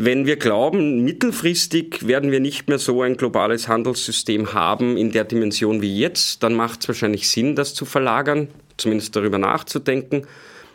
wenn 0.00 0.26
wir 0.26 0.36
glauben, 0.36 1.02
mittelfristig 1.02 2.06
werden 2.06 2.30
wir 2.30 2.38
nicht 2.38 2.68
mehr 2.68 2.78
so 2.78 3.02
ein 3.02 3.16
globales 3.16 3.66
Handelssystem 3.66 4.52
haben 4.52 4.96
in 4.96 5.10
der 5.10 5.24
Dimension 5.24 5.82
wie 5.82 5.98
jetzt, 5.98 6.44
dann 6.44 6.54
macht 6.54 6.82
es 6.82 6.88
wahrscheinlich 6.88 7.28
Sinn, 7.28 7.56
das 7.56 7.74
zu 7.74 7.84
verlagern, 7.84 8.46
zumindest 8.76 9.16
darüber 9.16 9.38
nachzudenken. 9.38 10.22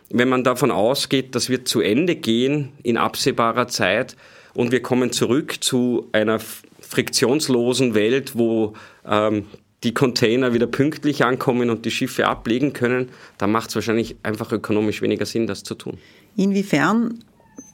Wenn 0.09 0.27
man 0.27 0.43
davon 0.43 0.71
ausgeht, 0.71 1.35
das 1.35 1.49
wird 1.49 1.69
zu 1.69 1.79
Ende 1.79 2.17
gehen 2.17 2.73
in 2.83 2.97
absehbarer 2.97 3.69
Zeit 3.69 4.17
und 4.53 4.73
wir 4.73 4.81
kommen 4.81 5.13
zurück 5.13 5.63
zu 5.63 6.09
einer 6.11 6.41
friktionslosen 6.81 7.95
Welt, 7.95 8.33
wo 8.35 8.73
ähm, 9.07 9.45
die 9.85 9.93
Container 9.93 10.53
wieder 10.53 10.67
pünktlich 10.67 11.23
ankommen 11.23 11.69
und 11.69 11.85
die 11.85 11.91
Schiffe 11.91 12.27
ablegen 12.27 12.73
können, 12.73 13.07
dann 13.37 13.53
macht 13.53 13.69
es 13.69 13.75
wahrscheinlich 13.75 14.17
einfach 14.21 14.51
ökonomisch 14.51 15.01
weniger 15.01 15.25
Sinn, 15.25 15.47
das 15.47 15.63
zu 15.63 15.75
tun. 15.75 15.97
Inwiefern 16.35 17.19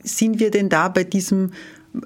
sind 0.04 0.40
wir 0.40 0.52
denn 0.52 0.70
da 0.70 0.90
bei 0.90 1.04
diesem 1.04 1.52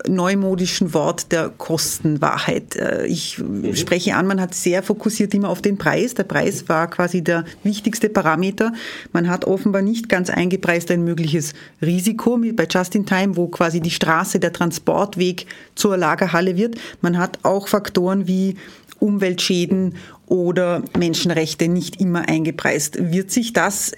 neumodischen 0.08 0.94
Wort 0.94 1.32
der 1.32 1.50
Kostenwahrheit. 1.50 2.76
Äh, 2.76 3.06
ich 3.06 3.38
mhm. 3.40 3.76
spreche 3.76 4.16
an, 4.16 4.28
man 4.28 4.40
hat 4.40 4.54
sehr 4.54 4.82
fokussiert 4.82 5.34
immer 5.34 5.50
auf 5.50 5.62
den 5.62 5.78
Preis. 5.78 6.14
Der 6.14 6.24
Preis 6.24 6.70
war 6.70 6.90
quasi 6.90 7.22
der 7.22 7.44
wichtigste 7.64 8.10
Parameter. 8.10 8.74
Man 9.12 9.30
hat 9.30 9.46
offenbar 9.46 9.82
nicht 9.82 10.08
ganz 10.08 10.30
eingepreist 10.30 10.90
ein 10.92 11.04
mögliches 11.04 11.54
Risiko 11.82 12.40
bei 12.54 12.68
Just 12.70 12.96
in 12.96 13.06
Time, 13.06 13.36
wo 13.36 13.48
quasi 13.48 13.82
die 13.82 13.92
Straße, 13.92 14.40
der 14.40 14.54
Transportweg 14.54 15.48
zur 15.76 15.98
Lagerhalle 15.98 16.56
wird. 16.56 16.76
Man 17.02 17.18
hat 17.18 17.40
auch 17.44 17.68
Faktoren 17.68 18.28
wie 18.28 18.56
Umweltschäden 19.00 19.96
oder 20.28 20.82
Menschenrechte 20.98 21.68
nicht 21.68 22.00
immer 22.00 22.30
eingepreist. 22.30 23.12
Wird 23.12 23.32
sich 23.32 23.52
das 23.52 23.92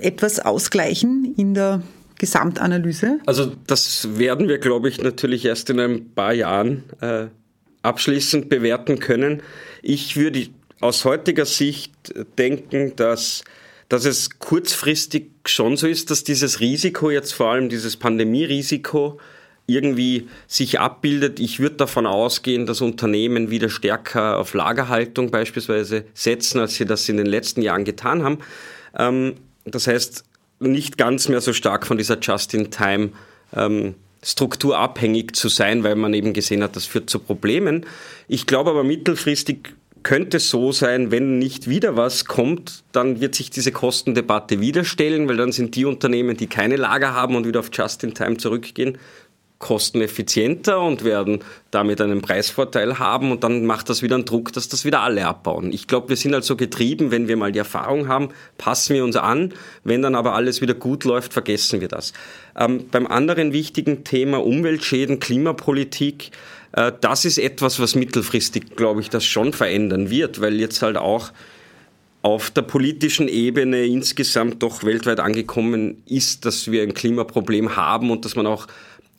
etwas 0.00 0.38
ausgleichen 0.38 1.34
in 1.36 1.54
der 1.54 1.82
Gesamtanalyse? 2.18 3.18
Also 3.26 3.52
das 3.66 4.18
werden 4.18 4.48
wir, 4.48 4.58
glaube 4.58 4.88
ich, 4.88 5.00
natürlich 5.00 5.44
erst 5.44 5.70
in 5.70 5.80
ein 5.80 6.14
paar 6.14 6.32
Jahren 6.32 6.84
äh, 7.00 7.26
abschließend 7.82 8.48
bewerten 8.48 8.98
können. 8.98 9.42
Ich 9.82 10.16
würde 10.16 10.48
aus 10.80 11.04
heutiger 11.04 11.46
Sicht 11.46 11.92
denken, 12.38 12.94
dass, 12.96 13.44
dass 13.88 14.04
es 14.04 14.38
kurzfristig 14.38 15.30
schon 15.46 15.76
so 15.76 15.86
ist, 15.86 16.10
dass 16.10 16.24
dieses 16.24 16.60
Risiko, 16.60 17.10
jetzt 17.10 17.32
vor 17.32 17.50
allem 17.50 17.68
dieses 17.68 17.96
Pandemierisiko, 17.96 19.18
irgendwie 19.66 20.28
sich 20.46 20.78
abbildet. 20.78 21.40
Ich 21.40 21.58
würde 21.58 21.76
davon 21.76 22.06
ausgehen, 22.06 22.66
dass 22.66 22.82
Unternehmen 22.82 23.50
wieder 23.50 23.70
stärker 23.70 24.38
auf 24.38 24.52
Lagerhaltung 24.52 25.30
beispielsweise 25.30 26.04
setzen, 26.12 26.60
als 26.60 26.74
sie 26.74 26.84
das 26.84 27.08
in 27.08 27.16
den 27.16 27.26
letzten 27.26 27.62
Jahren 27.62 27.84
getan 27.84 28.22
haben. 28.22 28.38
Ähm, 28.96 29.36
das 29.64 29.86
heißt, 29.86 30.24
nicht 30.72 30.98
ganz 30.98 31.28
mehr 31.28 31.40
so 31.40 31.52
stark 31.52 31.86
von 31.86 31.98
dieser 31.98 32.18
Just-in-Time 32.20 33.10
ähm, 33.54 33.94
Struktur 34.22 34.78
abhängig 34.78 35.36
zu 35.36 35.48
sein, 35.48 35.84
weil 35.84 35.96
man 35.96 36.14
eben 36.14 36.32
gesehen 36.32 36.62
hat, 36.62 36.76
das 36.76 36.86
führt 36.86 37.10
zu 37.10 37.18
Problemen. 37.18 37.84
Ich 38.26 38.46
glaube 38.46 38.70
aber 38.70 38.82
mittelfristig 38.82 39.74
könnte 40.02 40.36
es 40.36 40.50
so 40.50 40.70
sein, 40.70 41.10
wenn 41.10 41.38
nicht 41.38 41.68
wieder 41.68 41.96
was 41.96 42.26
kommt, 42.26 42.84
dann 42.92 43.20
wird 43.20 43.34
sich 43.34 43.50
diese 43.50 43.72
Kostendebatte 43.72 44.60
wieder 44.60 44.84
stellen, 44.84 45.28
weil 45.28 45.38
dann 45.38 45.50
sind 45.50 45.74
die 45.76 45.86
Unternehmen, 45.86 46.36
die 46.36 46.46
keine 46.46 46.76
Lager 46.76 47.14
haben 47.14 47.36
und 47.36 47.46
wieder 47.46 47.60
auf 47.60 47.70
Just-in-Time 47.72 48.36
zurückgehen, 48.36 48.98
kosteneffizienter 49.64 50.78
und 50.78 51.04
werden 51.04 51.38
damit 51.70 51.98
einen 52.02 52.20
Preisvorteil 52.20 52.98
haben 52.98 53.32
und 53.32 53.44
dann 53.44 53.64
macht 53.64 53.88
das 53.88 54.02
wieder 54.02 54.14
einen 54.14 54.26
Druck, 54.26 54.52
dass 54.52 54.68
das 54.68 54.84
wieder 54.84 55.00
alle 55.00 55.26
abbauen. 55.26 55.72
Ich 55.72 55.86
glaube, 55.86 56.10
wir 56.10 56.16
sind 56.16 56.34
also 56.34 56.54
getrieben, 56.54 57.10
wenn 57.10 57.28
wir 57.28 57.38
mal 57.38 57.50
die 57.50 57.60
Erfahrung 57.60 58.06
haben, 58.06 58.28
passen 58.58 58.94
wir 58.94 59.02
uns 59.02 59.16
an. 59.16 59.54
Wenn 59.82 60.02
dann 60.02 60.16
aber 60.16 60.34
alles 60.34 60.60
wieder 60.60 60.74
gut 60.74 61.04
läuft, 61.04 61.32
vergessen 61.32 61.80
wir 61.80 61.88
das. 61.88 62.12
Ähm, 62.58 62.84
beim 62.90 63.06
anderen 63.06 63.54
wichtigen 63.54 64.04
Thema 64.04 64.44
Umweltschäden, 64.44 65.18
Klimapolitik, 65.18 66.32
äh, 66.72 66.92
das 67.00 67.24
ist 67.24 67.38
etwas, 67.38 67.80
was 67.80 67.94
mittelfristig, 67.94 68.76
glaube 68.76 69.00
ich, 69.00 69.08
das 69.08 69.24
schon 69.24 69.54
verändern 69.54 70.10
wird, 70.10 70.42
weil 70.42 70.60
jetzt 70.60 70.82
halt 70.82 70.98
auch 70.98 71.32
auf 72.20 72.50
der 72.50 72.62
politischen 72.62 73.28
Ebene 73.28 73.84
insgesamt 73.84 74.62
doch 74.62 74.82
weltweit 74.82 75.20
angekommen 75.20 76.02
ist, 76.06 76.46
dass 76.46 76.70
wir 76.70 76.82
ein 76.82 76.94
Klimaproblem 76.94 77.76
haben 77.76 78.10
und 78.10 78.24
dass 78.24 78.34
man 78.34 78.46
auch 78.46 78.66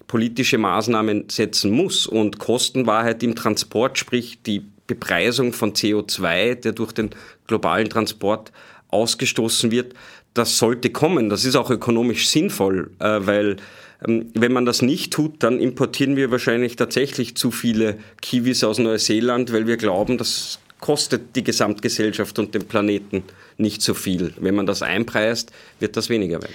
politische 0.08 0.58
Maßnahmen 0.58 1.30
setzen 1.30 1.72
muss. 1.72 2.08
Und 2.08 2.40
Kostenwahrheit 2.40 3.24
im 3.24 3.36
Transport, 3.36 3.98
sprich 3.98 4.40
die 4.46 4.64
Bepreisung 4.88 5.54
von 5.54 5.74
CO2, 5.74 6.56
der 6.56 6.72
durch 6.74 6.92
den 6.92 7.10
globalen 7.48 7.90
Transport 7.90 8.52
ausgestoßen 8.90 9.72
wird, 9.72 9.94
das 10.34 10.58
sollte 10.58 10.90
kommen. 10.90 11.30
Das 11.30 11.46
ist 11.46 11.56
auch 11.56 11.70
ökonomisch 11.70 12.30
sinnvoll, 12.30 12.92
äh, 13.00 13.20
weil 13.22 13.58
ähm, 14.06 14.28
wenn 14.34 14.52
man 14.52 14.66
das 14.66 14.82
nicht 14.82 15.14
tut, 15.14 15.42
dann 15.42 15.60
importieren 15.60 16.16
wir 16.16 16.30
wahrscheinlich 16.32 16.76
tatsächlich 16.76 17.36
zu 17.36 17.52
viele 17.52 17.98
Kiwis 18.22 18.64
aus 18.64 18.78
Neuseeland, 18.78 19.52
weil 19.54 19.66
wir 19.66 19.78
glauben, 19.78 20.18
das 20.18 20.60
kostet 20.80 21.36
die 21.36 21.44
Gesamtgesellschaft 21.44 22.38
und 22.38 22.54
den 22.54 22.66
Planeten 22.66 23.24
nicht 23.58 23.82
so 23.82 23.94
viel. 23.94 24.34
Wenn 24.38 24.56
man 24.56 24.66
das 24.66 24.82
einpreist, 24.82 25.52
wird 25.80 25.98
das 25.98 26.10
weniger 26.10 26.42
werden. 26.42 26.54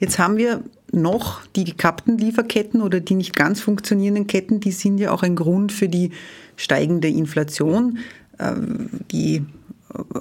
Jetzt 0.00 0.18
haben 0.18 0.36
wir 0.36 0.62
noch 0.92 1.46
die 1.54 1.64
gekappten 1.64 2.18
Lieferketten 2.18 2.80
oder 2.80 3.00
die 3.00 3.14
nicht 3.14 3.36
ganz 3.36 3.60
funktionierenden 3.60 4.26
Ketten, 4.26 4.60
die 4.60 4.72
sind 4.72 4.98
ja 4.98 5.10
auch 5.12 5.22
ein 5.22 5.36
Grund 5.36 5.72
für 5.72 5.88
die 5.88 6.10
steigende 6.56 7.08
Inflation. 7.08 7.98
Ähm, 8.38 8.88
die 9.10 9.44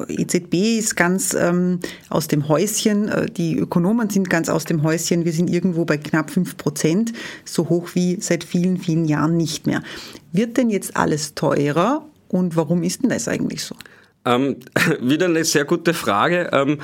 äh, 0.08 0.22
EZB 0.22 0.80
ist 0.80 0.96
ganz 0.96 1.34
ähm, 1.34 1.80
aus 2.10 2.28
dem 2.28 2.48
Häuschen, 2.48 3.08
äh, 3.08 3.26
die 3.28 3.58
Ökonomen 3.58 4.10
sind 4.10 4.30
ganz 4.30 4.50
aus 4.50 4.66
dem 4.66 4.84
Häuschen, 4.84 5.26
wir 5.26 5.34
sind 5.34 5.50
irgendwo 5.50 5.86
bei 5.86 5.98
knapp 5.98 6.32
5 6.32 6.58
Prozent, 6.58 7.14
so 7.46 7.70
hoch 7.70 7.90
wie 7.94 8.20
seit 8.20 8.44
vielen, 8.44 8.78
vielen 8.78 9.06
Jahren 9.06 9.38
nicht 9.38 9.68
mehr. 9.68 9.82
Wird 10.32 10.58
denn 10.58 10.70
jetzt 10.70 10.98
alles 10.98 11.36
teurer 11.36 12.06
und 12.28 12.56
warum 12.56 12.84
ist 12.84 13.04
denn 13.04 13.10
das 13.10 13.28
eigentlich 13.28 13.64
so? 13.64 13.76
Ähm, 14.26 14.58
wieder 15.02 15.26
eine 15.28 15.46
sehr 15.46 15.66
gute 15.66 15.94
Frage. 15.94 16.50
Ähm, 16.52 16.74
äh, 16.74 16.78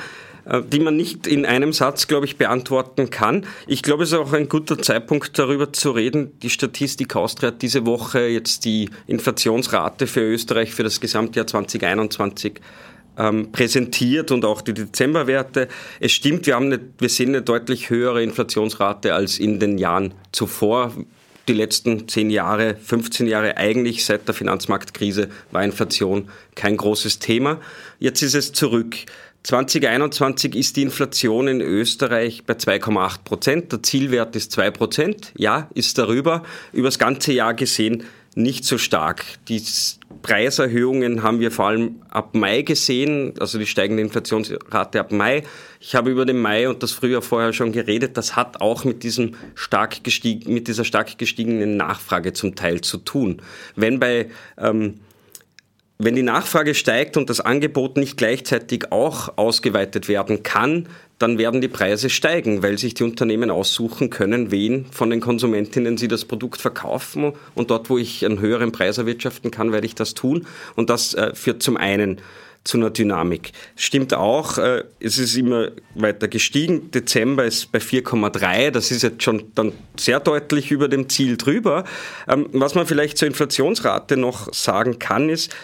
die 0.70 0.80
man 0.80 0.96
nicht 0.96 1.26
in 1.26 1.46
einem 1.46 1.72
Satz, 1.72 2.06
glaube 2.06 2.26
ich, 2.26 2.36
beantworten 2.36 3.10
kann. 3.10 3.46
Ich 3.66 3.82
glaube, 3.82 4.04
es 4.04 4.12
ist 4.12 4.18
auch 4.18 4.32
ein 4.32 4.48
guter 4.48 4.78
Zeitpunkt, 4.78 5.38
darüber 5.38 5.72
zu 5.72 5.90
reden. 5.90 6.38
Die 6.40 6.50
Statistik 6.50 7.16
Austria 7.16 7.48
hat 7.48 7.62
diese 7.62 7.86
Woche 7.86 8.26
jetzt 8.26 8.64
die 8.64 8.90
Inflationsrate 9.06 10.06
für 10.06 10.20
Österreich 10.20 10.74
für 10.74 10.82
das 10.82 11.00
Gesamtjahr 11.00 11.46
2021 11.46 12.60
ähm, 13.16 13.52
präsentiert 13.52 14.30
und 14.30 14.44
auch 14.44 14.60
die 14.60 14.74
Dezemberwerte. 14.74 15.68
Es 16.00 16.12
stimmt, 16.12 16.46
wir, 16.46 16.56
haben 16.56 16.66
eine, 16.66 16.80
wir 16.98 17.08
sehen 17.08 17.30
eine 17.30 17.42
deutlich 17.42 17.90
höhere 17.90 18.22
Inflationsrate 18.22 19.14
als 19.14 19.38
in 19.38 19.60
den 19.60 19.78
Jahren 19.78 20.14
zuvor. 20.32 20.92
Die 21.46 21.52
letzten 21.52 22.08
10 22.08 22.30
Jahre, 22.30 22.74
15 22.74 23.26
Jahre 23.26 23.58
eigentlich 23.58 24.04
seit 24.04 24.26
der 24.26 24.34
Finanzmarktkrise 24.34 25.28
war 25.50 25.62
Inflation 25.62 26.30
kein 26.54 26.76
großes 26.76 27.18
Thema. 27.18 27.60
Jetzt 27.98 28.22
ist 28.22 28.34
es 28.34 28.52
zurück. 28.52 28.96
2021 29.44 30.54
ist 30.54 30.76
die 30.76 30.82
Inflation 30.82 31.48
in 31.48 31.60
Österreich 31.60 32.44
bei 32.46 32.54
2,8 32.54 33.24
Prozent. 33.24 33.72
Der 33.72 33.82
Zielwert 33.82 34.34
ist 34.36 34.52
2 34.52 34.70
Prozent. 34.70 35.32
Ja, 35.36 35.68
ist 35.74 35.98
darüber. 35.98 36.42
Über 36.72 36.88
das 36.88 36.98
ganze 36.98 37.32
Jahr 37.34 37.52
gesehen 37.52 38.04
nicht 38.34 38.64
so 38.64 38.78
stark. 38.78 39.24
Die 39.48 39.62
Preiserhöhungen 40.22 41.22
haben 41.22 41.40
wir 41.40 41.50
vor 41.50 41.66
allem 41.66 42.00
ab 42.08 42.34
Mai 42.34 42.62
gesehen, 42.62 43.34
also 43.38 43.58
die 43.58 43.66
steigende 43.66 44.02
Inflationsrate 44.02 44.98
ab 44.98 45.12
Mai. 45.12 45.44
Ich 45.78 45.94
habe 45.94 46.10
über 46.10 46.24
den 46.24 46.40
Mai 46.40 46.68
und 46.68 46.82
das 46.82 46.92
Frühjahr 46.92 47.22
vorher 47.22 47.52
schon 47.52 47.70
geredet. 47.70 48.16
Das 48.16 48.34
hat 48.34 48.62
auch 48.62 48.84
mit 48.84 49.02
diesem 49.02 49.34
stark 49.54 50.02
gestiegen, 50.02 50.52
mit 50.52 50.68
dieser 50.68 50.84
stark 50.84 51.18
gestiegenen 51.18 51.76
Nachfrage 51.76 52.32
zum 52.32 52.54
Teil 52.54 52.80
zu 52.80 52.96
tun. 52.96 53.42
Wenn 53.76 54.00
bei 54.00 54.30
ähm, 54.58 55.00
wenn 55.98 56.16
die 56.16 56.22
Nachfrage 56.22 56.74
steigt 56.74 57.16
und 57.16 57.30
das 57.30 57.40
Angebot 57.40 57.96
nicht 57.96 58.16
gleichzeitig 58.16 58.90
auch 58.90 59.36
ausgeweitet 59.36 60.08
werden 60.08 60.42
kann, 60.42 60.88
dann 61.18 61.38
werden 61.38 61.60
die 61.60 61.68
Preise 61.68 62.10
steigen, 62.10 62.62
weil 62.62 62.78
sich 62.78 62.94
die 62.94 63.04
Unternehmen 63.04 63.50
aussuchen 63.50 64.10
können, 64.10 64.50
wen 64.50 64.86
von 64.90 65.10
den 65.10 65.20
Konsumentinnen 65.20 65.96
sie 65.96 66.08
das 66.08 66.24
Produkt 66.24 66.60
verkaufen. 66.60 67.32
Und 67.54 67.70
dort, 67.70 67.88
wo 67.90 67.98
ich 67.98 68.24
einen 68.24 68.40
höheren 68.40 68.72
Preis 68.72 68.98
erwirtschaften 68.98 69.52
kann, 69.52 69.70
werde 69.70 69.86
ich 69.86 69.94
das 69.94 70.14
tun. 70.14 70.46
Und 70.74 70.90
das 70.90 71.14
äh, 71.14 71.34
führt 71.34 71.62
zum 71.62 71.76
einen 71.76 72.20
zu 72.64 72.78
einer 72.78 72.90
Dynamik. 72.90 73.52
Stimmt 73.76 74.14
auch, 74.14 74.58
äh, 74.58 74.84
es 74.98 75.18
ist 75.18 75.36
immer 75.36 75.68
weiter 75.94 76.28
gestiegen. 76.28 76.90
Dezember 76.90 77.44
ist 77.44 77.70
bei 77.70 77.78
4,3. 77.78 78.70
Das 78.70 78.90
ist 78.90 79.02
jetzt 79.02 79.22
schon 79.22 79.44
dann 79.54 79.72
sehr 79.98 80.18
deutlich 80.18 80.70
über 80.70 80.88
dem 80.88 81.08
Ziel 81.10 81.36
drüber. 81.36 81.84
Ähm, 82.26 82.48
was 82.52 82.74
man 82.74 82.86
vielleicht 82.86 83.18
zur 83.18 83.28
Inflationsrate 83.28 84.16
noch 84.16 84.52
sagen 84.52 84.98
kann, 84.98 85.28
ist, 85.28 85.54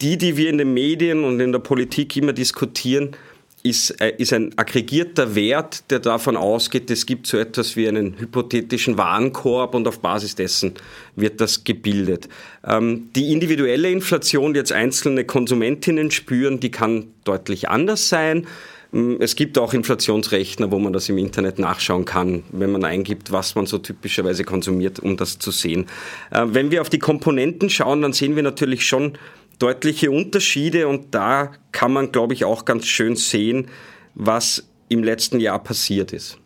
die, 0.00 0.16
die 0.16 0.36
wir 0.36 0.48
in 0.48 0.58
den 0.58 0.74
Medien 0.74 1.24
und 1.24 1.40
in 1.40 1.52
der 1.52 1.58
Politik 1.58 2.16
immer 2.16 2.32
diskutieren, 2.32 3.16
ist, 3.62 4.00
äh, 4.00 4.14
ist 4.16 4.32
ein 4.32 4.56
aggregierter 4.56 5.34
Wert, 5.34 5.90
der 5.90 5.98
davon 5.98 6.36
ausgeht, 6.36 6.90
es 6.90 7.04
gibt 7.04 7.26
so 7.26 7.36
etwas 7.36 7.76
wie 7.76 7.88
einen 7.88 8.18
hypothetischen 8.18 8.96
Warenkorb 8.96 9.74
und 9.74 9.86
auf 9.86 10.00
Basis 10.00 10.34
dessen 10.34 10.74
wird 11.16 11.40
das 11.40 11.64
gebildet. 11.64 12.28
Ähm, 12.64 13.10
die 13.14 13.32
individuelle 13.32 13.90
Inflation, 13.90 14.54
die 14.54 14.58
jetzt 14.58 14.72
einzelne 14.72 15.24
Konsumentinnen 15.24 16.10
spüren, 16.10 16.60
die 16.60 16.70
kann 16.70 17.08
deutlich 17.24 17.68
anders 17.68 18.08
sein. 18.08 18.46
Ähm, 18.94 19.18
es 19.20 19.36
gibt 19.36 19.58
auch 19.58 19.74
Inflationsrechner, 19.74 20.70
wo 20.70 20.78
man 20.78 20.94
das 20.94 21.10
im 21.10 21.18
Internet 21.18 21.58
nachschauen 21.58 22.06
kann, 22.06 22.44
wenn 22.52 22.72
man 22.72 22.84
eingibt, 22.84 23.30
was 23.30 23.54
man 23.56 23.66
so 23.66 23.76
typischerweise 23.76 24.44
konsumiert, 24.44 25.00
um 25.00 25.18
das 25.18 25.38
zu 25.38 25.50
sehen. 25.50 25.86
Äh, 26.30 26.46
wenn 26.48 26.70
wir 26.70 26.80
auf 26.80 26.88
die 26.88 26.98
Komponenten 26.98 27.68
schauen, 27.68 28.00
dann 28.00 28.14
sehen 28.14 28.36
wir 28.36 28.42
natürlich 28.42 28.86
schon, 28.86 29.18
deutliche 29.60 30.10
Unterschiede 30.10 30.88
und 30.88 31.14
da 31.14 31.52
kann 31.70 31.92
man, 31.92 32.10
glaube 32.10 32.34
ich, 32.34 32.44
auch 32.44 32.64
ganz 32.64 32.86
schön 32.86 33.14
sehen, 33.14 33.68
was 34.14 34.66
im 34.88 35.04
letzten 35.04 35.38
Jahr 35.38 35.62
passiert 35.62 36.12
ist. 36.12 36.38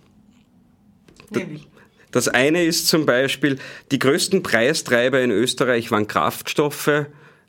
Das 2.11 2.29
eine 2.29 2.64
ist 2.64 2.87
zum 2.88 3.07
Beispiel, 3.07 3.59
die 3.90 3.98
größten 3.98 4.42
Preistreiber 4.42 5.20
in 5.22 5.31
Österreich 5.31 5.90
waren 5.90 6.07
Kraftstoffe, 6.07 7.07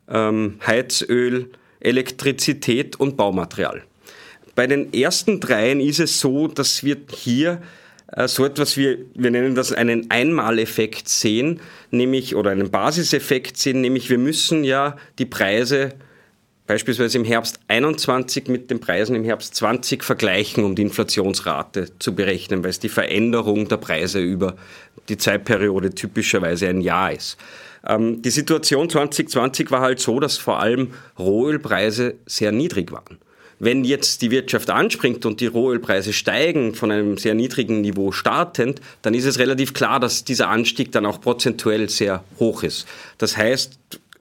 ähm, 0.07 0.59
Heizöl, 0.65 1.51
Elektrizität 1.79 2.99
und 2.99 3.17
Baumaterial. 3.17 3.83
Bei 4.55 4.65
den 4.65 4.93
ersten 4.93 5.39
dreien 5.39 5.81
ist 5.81 5.99
es 5.99 6.19
so, 6.19 6.47
dass 6.47 6.83
wir 6.83 6.97
hier 7.11 7.61
so 8.27 8.45
etwas 8.45 8.77
wie, 8.77 9.05
wir 9.13 9.31
nennen 9.31 9.55
das 9.55 9.71
einen 9.71 10.09
Einmaleffekt 10.11 11.09
sehen, 11.09 11.59
nämlich, 11.91 12.35
oder 12.35 12.51
einen 12.51 12.69
Basiseffekt 12.69 13.57
sehen, 13.57 13.81
nämlich 13.81 14.09
wir 14.09 14.17
müssen 14.17 14.63
ja 14.63 14.95
die 15.17 15.25
Preise 15.25 15.89
beispielsweise 16.67 17.17
im 17.17 17.25
Herbst 17.25 17.59
21 17.67 18.47
mit 18.47 18.71
den 18.71 18.79
Preisen 18.79 19.15
im 19.15 19.23
Herbst 19.23 19.55
20 19.55 20.03
vergleichen, 20.03 20.63
um 20.63 20.75
die 20.75 20.81
Inflationsrate 20.81 21.89
zu 21.99 22.15
berechnen, 22.15 22.63
weil 22.63 22.71
es 22.71 22.79
die 22.79 22.89
Veränderung 22.89 23.67
der 23.67 23.77
Preise 23.77 24.19
über 24.19 24.55
die 25.09 25.17
Zeitperiode 25.17 25.93
typischerweise 25.93 26.67
ein 26.67 26.81
Jahr 26.81 27.11
ist. 27.11 27.37
Ähm, 27.87 28.21
die 28.21 28.31
Situation 28.31 28.89
2020 28.89 29.69
war 29.71 29.81
halt 29.81 29.99
so, 29.99 30.19
dass 30.19 30.37
vor 30.37 30.59
allem 30.59 30.93
Rohölpreise 31.19 32.15
sehr 32.25 32.51
niedrig 32.51 32.91
waren. 32.91 33.19
Wenn 33.59 33.85
jetzt 33.85 34.21
die 34.21 34.31
Wirtschaft 34.31 34.69
anspringt 34.69 35.25
und 35.25 35.39
die 35.39 35.47
Rohölpreise 35.47 36.11
steigen 36.11 36.75
von 36.75 36.91
einem 36.91 37.17
sehr 37.17 37.33
niedrigen 37.33 37.81
Niveau 37.81 38.11
startend, 38.11 38.81
dann 39.01 39.13
ist 39.13 39.25
es 39.25 39.39
relativ 39.39 39.73
klar, 39.73 39.99
dass 39.99 40.23
dieser 40.25 40.49
Anstieg 40.49 40.91
dann 40.91 41.05
auch 41.05 41.21
prozentuell 41.21 41.89
sehr 41.89 42.23
hoch 42.39 42.63
ist. 42.63 42.85
Das 43.17 43.37
heißt, 43.37 43.79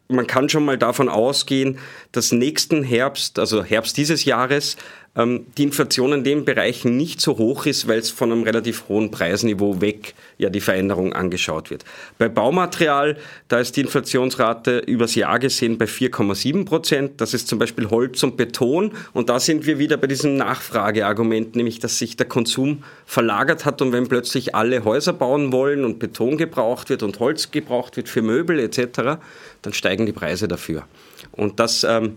man 0.09 0.27
kann 0.27 0.49
schon 0.49 0.65
mal 0.65 0.79
davon 0.79 1.09
ausgehen, 1.09 1.79
dass 2.13 2.31
nächsten 2.31 2.85
Herbst, 2.85 3.39
also 3.39 3.65
Herbst 3.65 3.97
dieses 3.97 4.25
Jahres, 4.25 4.77
die 5.17 5.63
Inflation 5.63 6.13
in 6.13 6.25
den 6.25 6.45
Bereichen 6.45 6.97
nicht 6.97 7.21
so 7.21 7.39
hoch 7.39 7.67
ist, 7.67 7.87
weil 7.87 8.01
es 8.01 8.11
von 8.11 8.33
einem 8.33 8.43
relativ 8.43 8.89
hohen 8.89 9.13
Preisniveau 9.13 9.81
weg 9.81 10.15
ja 10.39 10.51
die 10.51 10.61
Veränderung 10.61 11.13
angeschaut 11.13 11.71
wird. 11.71 11.85
Bei 12.19 12.29
Baumaterial, 12.29 13.17
da 13.47 13.61
ist 13.61 13.77
die 13.77 13.83
Inflationsrate 13.83 14.79
übers 14.79 15.15
Jahr 15.15 15.39
gesehen 15.39 15.79
bei 15.79 15.85
4,7 15.85 16.65
Prozent. 16.65 17.21
Das 17.21 17.33
ist 17.33 17.47
zum 17.47 17.61
Beispiel 17.61 17.91
Holz 17.91 18.25
und 18.25 18.37
Beton. 18.37 18.91
Und 19.13 19.29
da 19.29 19.39
sind 19.39 19.67
wir 19.67 19.79
wieder 19.79 19.99
bei 19.99 20.09
diesem 20.09 20.37
Nachfrageargument, 20.37 21.55
nämlich 21.55 21.79
dass 21.79 21.97
sich 21.97 22.17
der 22.17 22.27
Konsum 22.27 22.83
verlagert 23.07 23.65
hat 23.65 23.83
und 23.83 23.93
wenn 23.93 24.09
plötzlich 24.09 24.57
alle 24.57 24.85
Häuser 24.85 25.13
bauen 25.13 25.53
wollen 25.53 25.85
und 25.85 26.01
Beton 26.01 26.37
gebraucht 26.39 26.91
wird 26.91 27.05
und 27.05 27.21
Holz 27.21 27.53
gebraucht 27.53 27.97
wird 27.97 28.09
für 28.09 28.23
Möbel 28.23 28.59
etc., 28.59 29.21
dann 29.63 29.73
steigen 29.73 30.07
die 30.07 30.13
Preise 30.13 30.49
dafür. 30.49 30.89
Und 31.31 31.61
das 31.61 31.85
ähm, 31.85 32.17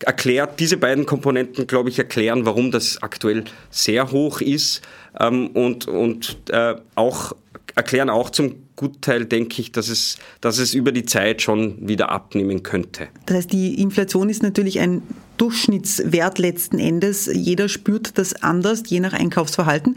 erklärt, 0.00 0.60
diese 0.60 0.76
beiden 0.76 1.06
Komponenten, 1.06 1.66
glaube 1.66 1.88
ich, 1.88 1.98
erklären, 1.98 2.44
warum 2.44 2.70
das 2.70 3.02
aktuell 3.02 3.44
sehr 3.70 4.10
hoch 4.10 4.40
ist 4.40 4.82
ähm, 5.18 5.48
und, 5.48 5.88
und 5.88 6.36
äh, 6.50 6.74
auch 6.94 7.32
erklären 7.74 8.10
auch 8.10 8.30
zum 8.30 8.56
Gutteil, 8.74 9.24
denke 9.24 9.60
ich, 9.60 9.72
dass 9.72 9.88
es, 9.88 10.18
dass 10.40 10.58
es 10.58 10.74
über 10.74 10.92
die 10.92 11.04
Zeit 11.04 11.42
schon 11.42 11.88
wieder 11.88 12.10
abnehmen 12.10 12.62
könnte. 12.62 13.08
Das 13.26 13.36
heißt, 13.36 13.52
die 13.52 13.80
Inflation 13.80 14.28
ist 14.28 14.42
natürlich 14.42 14.80
ein 14.80 15.02
Durchschnittswert 15.38 16.38
letzten 16.38 16.78
Endes. 16.78 17.28
Jeder 17.32 17.68
spürt 17.68 18.18
das 18.18 18.34
anders, 18.42 18.82
je 18.86 19.00
nach 19.00 19.12
Einkaufsverhalten. 19.12 19.96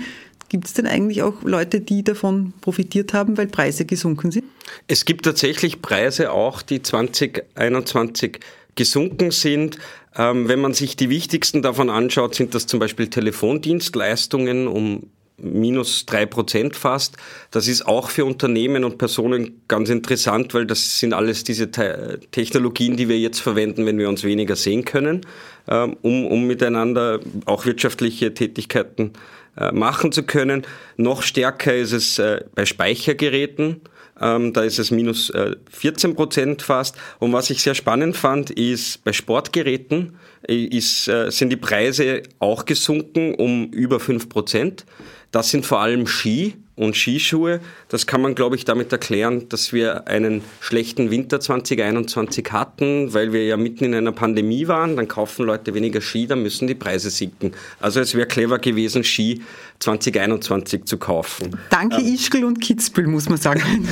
Gibt 0.50 0.66
es 0.66 0.74
denn 0.74 0.88
eigentlich 0.88 1.22
auch 1.22 1.44
Leute, 1.44 1.80
die 1.80 2.04
davon 2.04 2.54
profitiert 2.60 3.14
haben, 3.14 3.38
weil 3.38 3.48
Preise 3.48 3.86
gesunken 3.86 4.32
sind? 4.32 4.46
Es 4.88 5.06
gibt 5.06 5.26
tatsächlich 5.26 5.82
Preise 5.82 6.32
auch, 6.32 6.62
die 6.62 6.82
2021 6.82 8.40
gesunken 8.76 9.32
sind. 9.32 9.78
Ähm, 10.16 10.48
wenn 10.48 10.60
man 10.60 10.74
sich 10.74 10.96
die 10.96 11.10
wichtigsten 11.10 11.62
davon 11.62 11.90
anschaut, 11.90 12.36
sind 12.36 12.56
das 12.56 12.68
zum 12.68 12.80
Beispiel 12.80 13.08
Telefondienstleistungen 13.08 14.68
um 14.68 15.10
minus 15.42 16.06
drei 16.06 16.26
Prozent 16.26 16.76
fast. 16.76 17.18
Das 17.52 17.68
ist 17.68 17.86
auch 17.86 18.10
für 18.10 18.26
Unternehmen 18.26 18.84
und 18.84 18.98
Personen 18.98 19.62
ganz 19.68 19.90
interessant, 19.90 20.54
weil 20.54 20.66
das 20.66 21.00
sind 21.00 21.14
alles 21.14 21.44
diese 21.44 21.72
Te 21.72 22.20
Technologien, 22.32 22.98
die 22.98 23.08
wir 23.08 23.20
jetzt 23.20 23.40
verwenden, 23.40 23.86
wenn 23.86 23.98
wir 23.98 24.10
uns 24.10 24.24
weniger 24.24 24.56
sehen 24.56 24.86
können, 24.86 25.22
ähm, 25.68 25.98
um, 26.02 26.26
um 26.28 26.46
miteinander 26.46 27.20
auch 27.46 27.66
wirtschaftliche 27.66 28.34
Tätigkeiten 28.34 29.14
äh, 29.58 29.72
machen 29.72 30.12
zu 30.12 30.24
können. 30.24 30.66
Noch 30.98 31.22
stärker 31.24 31.76
ist 31.76 31.92
es 31.92 32.20
äh, 32.20 32.44
bei 32.56 32.66
Speichergeräten. 32.66 33.82
Ähm, 34.22 34.54
da 34.54 34.62
ist 34.64 34.80
es 34.80 34.92
minus 34.92 35.30
äh, 35.30 35.56
14 35.72 36.16
Prozent 36.16 36.62
fast. 36.62 36.96
Und 37.20 37.34
was 37.34 37.50
ich 37.50 37.62
sehr 37.62 37.76
spannend 37.76 38.18
fand, 38.18 38.50
ist 38.50 39.04
bei 39.04 39.14
Sportgeräten 39.14 40.18
ist, 40.48 41.08
äh, 41.08 41.30
sind 41.32 41.50
die 41.50 41.58
Preise 41.58 42.24
auch 42.40 42.66
gesunken 42.66 43.36
um 43.36 43.72
über 43.72 44.00
5 44.00 44.30
Prozent. 44.30 44.86
Das 45.32 45.52
sind 45.52 45.66
vor 45.66 45.80
allem 45.80 46.08
Ski 46.08 46.56
und 46.80 46.96
Skischuhe. 46.96 47.60
Das 47.90 48.08
kann 48.08 48.22
man, 48.22 48.36
glaube 48.36 48.56
ich, 48.56 48.64
damit 48.64 48.92
erklären, 48.92 49.50
dass 49.50 49.74
wir 49.74 50.08
einen 50.08 50.42
schlechten 50.62 51.12
Winter 51.12 51.40
2021 51.40 52.52
hatten, 52.52 53.14
weil 53.14 53.34
wir 53.34 53.46
ja 53.46 53.58
mitten 53.58 53.84
in 53.84 53.94
einer 53.94 54.14
Pandemie 54.14 54.68
waren. 54.68 54.96
Dann 54.96 55.08
kaufen 55.08 55.46
Leute 55.46 55.74
weniger 55.74 56.00
Ski, 56.00 56.26
dann 56.26 56.42
müssen 56.42 56.68
die 56.68 56.76
Preise 56.76 57.10
sinken. 57.10 57.52
Also 57.82 58.00
es 58.00 58.16
wäre 58.16 58.28
clever 58.28 58.60
gewesen, 58.60 59.04
Ski 59.04 59.42
2021 59.80 60.86
zu 60.86 60.98
kaufen. 60.98 61.60
Danke 61.70 61.98
ähm, 61.98 62.14
Ischgl 62.14 62.46
und 62.46 62.62
Kitzbühel, 62.62 63.08
muss 63.08 63.28
man 63.28 63.38
sagen. 63.38 63.62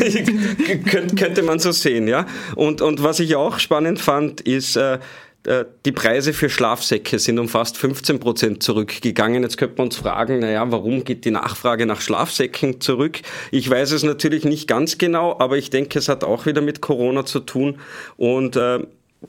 könnte 1.15 1.43
man 1.43 1.59
so 1.59 1.71
sehen, 1.73 2.07
ja. 2.07 2.25
Und, 2.55 2.81
und 2.81 3.03
was 3.03 3.19
ich 3.19 3.35
auch 3.35 3.59
spannend 3.59 3.99
fand, 3.99 4.41
ist, 4.41 4.77
äh, 4.77 4.97
die 5.85 5.91
Preise 5.93 6.33
für 6.33 6.49
Schlafsäcke 6.49 7.19
sind 7.19 7.39
um 7.39 7.47
fast 7.47 7.77
15 7.77 8.19
Prozent 8.19 8.63
zurückgegangen. 8.63 9.43
Jetzt 9.43 9.57
könnte 9.57 9.75
man 9.77 9.87
uns 9.87 9.95
fragen, 9.95 10.39
naja, 10.39 10.69
warum 10.69 11.05
geht 11.05 11.23
die 11.23 11.31
Nachfrage 11.31 11.85
nach 11.85 12.01
Schlafsäcken 12.01 12.81
zurück? 12.81 13.21
Ich 13.51 13.69
weiß 13.69 13.91
es 13.91 14.03
natürlich 14.03 14.43
nicht 14.43 14.67
ganz 14.67 14.97
genau, 14.97 15.39
aber 15.39 15.57
ich 15.57 15.69
denke, 15.69 15.99
es 15.99 16.09
hat 16.09 16.25
auch 16.25 16.45
wieder 16.45 16.61
mit 16.61 16.81
Corona 16.81 17.25
zu 17.25 17.39
tun. 17.39 17.79
Und 18.17 18.57
äh, 18.57 18.79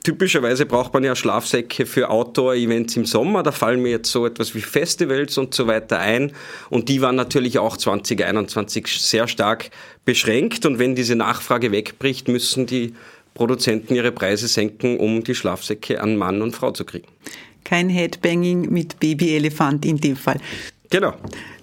Typischerweise 0.03 0.67
braucht 0.67 0.93
man 0.93 1.03
ja 1.03 1.15
Schlafsäcke 1.15 1.87
für 1.87 2.11
Outdoor-Events 2.11 2.95
im 2.95 3.05
Sommer. 3.05 3.41
Da 3.41 3.51
fallen 3.51 3.81
mir 3.81 3.89
jetzt 3.89 4.11
so 4.11 4.27
etwas 4.27 4.53
wie 4.53 4.61
Festivals 4.61 5.35
und 5.39 5.55
so 5.55 5.65
weiter 5.65 5.97
ein. 5.97 6.31
Und 6.69 6.89
die 6.89 7.01
waren 7.01 7.15
natürlich 7.15 7.57
auch 7.57 7.75
2021 7.75 8.85
sehr 8.87 9.27
stark 9.27 9.71
beschränkt. 10.05 10.67
Und 10.67 10.77
wenn 10.77 10.93
diese 10.93 11.15
Nachfrage 11.15 11.71
wegbricht, 11.71 12.27
müssen 12.27 12.67
die 12.67 12.93
Produzenten 13.39 13.95
ihre 13.95 14.11
Preise 14.11 14.49
senken, 14.49 14.97
um 14.97 15.23
die 15.23 15.33
Schlafsäcke 15.33 16.01
an 16.01 16.17
Mann 16.17 16.41
und 16.41 16.53
Frau 16.53 16.71
zu 16.71 16.83
kriegen. 16.83 17.07
Kein 17.63 17.87
Headbanging 17.87 18.69
mit 18.69 18.99
Babyelefant 18.99 19.85
in 19.85 19.95
dem 19.95 20.17
Fall. 20.17 20.41
Genau. 20.89 21.13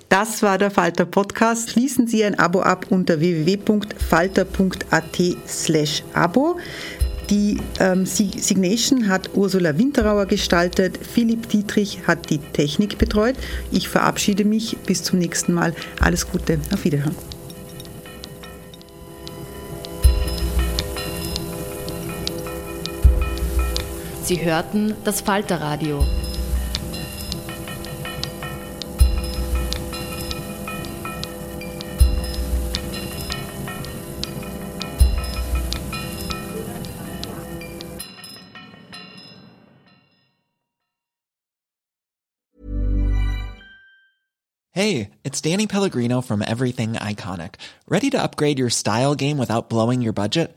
Das 0.08 0.42
war 0.42 0.56
der 0.56 0.70
Falter 0.70 1.04
Podcast. 1.04 1.68
Schließen 1.68 2.06
Sie 2.06 2.24
ein 2.24 2.38
Abo 2.38 2.62
ab 2.62 2.86
unter 2.88 3.20
www.falter.at 3.20 5.20
slash 5.46 6.02
Abo. 6.14 6.56
Die 7.28 7.58
ähm, 7.78 8.06
Signation 8.06 9.08
hat 9.08 9.28
Ursula 9.34 9.76
Winterauer 9.76 10.24
gestaltet, 10.24 10.96
Philipp 10.96 11.50
Dietrich 11.50 11.98
hat 12.06 12.30
die 12.30 12.38
Technik 12.38 12.96
betreut. 12.96 13.34
Ich 13.70 13.90
verabschiede 13.90 14.46
mich, 14.46 14.78
bis 14.86 15.02
zum 15.02 15.18
nächsten 15.18 15.52
Mal. 15.52 15.74
Alles 16.00 16.26
Gute, 16.26 16.58
auf 16.72 16.84
Wiederhören. 16.84 17.35
Sie 24.26 24.44
hörten 24.44 24.96
das 25.04 25.20
Falterradio. 25.20 26.04
Hey, 44.72 45.10
it's 45.22 45.40
Danny 45.40 45.68
Pellegrino 45.68 46.20
from 46.20 46.42
Everything 46.42 46.94
Iconic. 46.94 47.54
Ready 47.88 48.10
to 48.10 48.20
upgrade 48.20 48.58
your 48.58 48.70
style 48.70 49.14
game 49.14 49.38
without 49.38 49.68
blowing 49.70 50.02
your 50.02 50.12
budget? 50.12 50.56